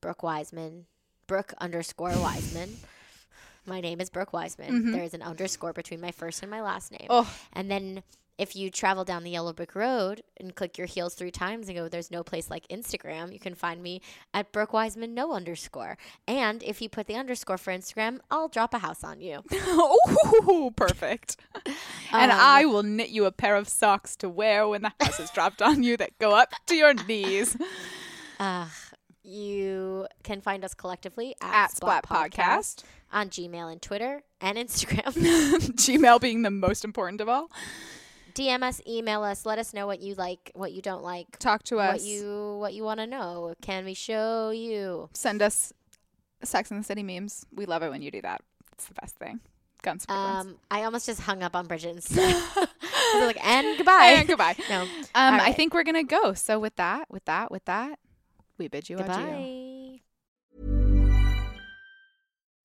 [0.01, 0.87] Brooke Wiseman,
[1.27, 2.77] Brooke underscore Wiseman.
[3.67, 4.71] My name is Brooke Wiseman.
[4.83, 4.91] Mhm.
[4.93, 7.07] There is an underscore between my first and my last name.
[7.09, 8.03] Oh, And then
[8.37, 11.75] if you travel down the yellow brick road and click your heels three times and
[11.75, 13.99] go, there's no place like Instagram, you can find me
[14.31, 15.97] at Brooke Wiseman, no underscore.
[16.27, 19.43] And if you put the underscore for Instagram, I'll drop a house on you.
[20.49, 21.37] Oh, perfect.
[22.13, 25.19] and Um, I will knit you a pair of socks to wear when the house
[25.19, 27.57] is dropped on you that go up to your knees.
[28.39, 28.67] Uh,
[29.23, 32.83] you can find us collectively at, At Splat Podcast.
[33.11, 35.03] On Gmail and Twitter and Instagram.
[35.75, 37.49] Gmail being the most important of all.
[38.33, 41.63] DM us, email us, let us know what you like, what you don't like, Talk
[41.63, 41.93] to us.
[41.93, 43.55] what you what you want to know.
[43.61, 45.09] Can we show you?
[45.13, 45.73] Send us
[46.43, 47.47] Sex in the City memes.
[47.51, 48.41] We love it when you do that.
[48.73, 49.39] It's the best thing.
[49.81, 50.47] Guns for ones.
[50.47, 52.05] Um, I almost just hung up on Bridget.
[53.15, 54.15] Like, and goodbye.
[54.17, 54.55] And goodbye.
[54.69, 54.81] No.
[54.81, 56.33] Um, All I think we're gonna go.
[56.33, 57.99] So with that, with that, with that,
[58.57, 59.07] we bid you adieu.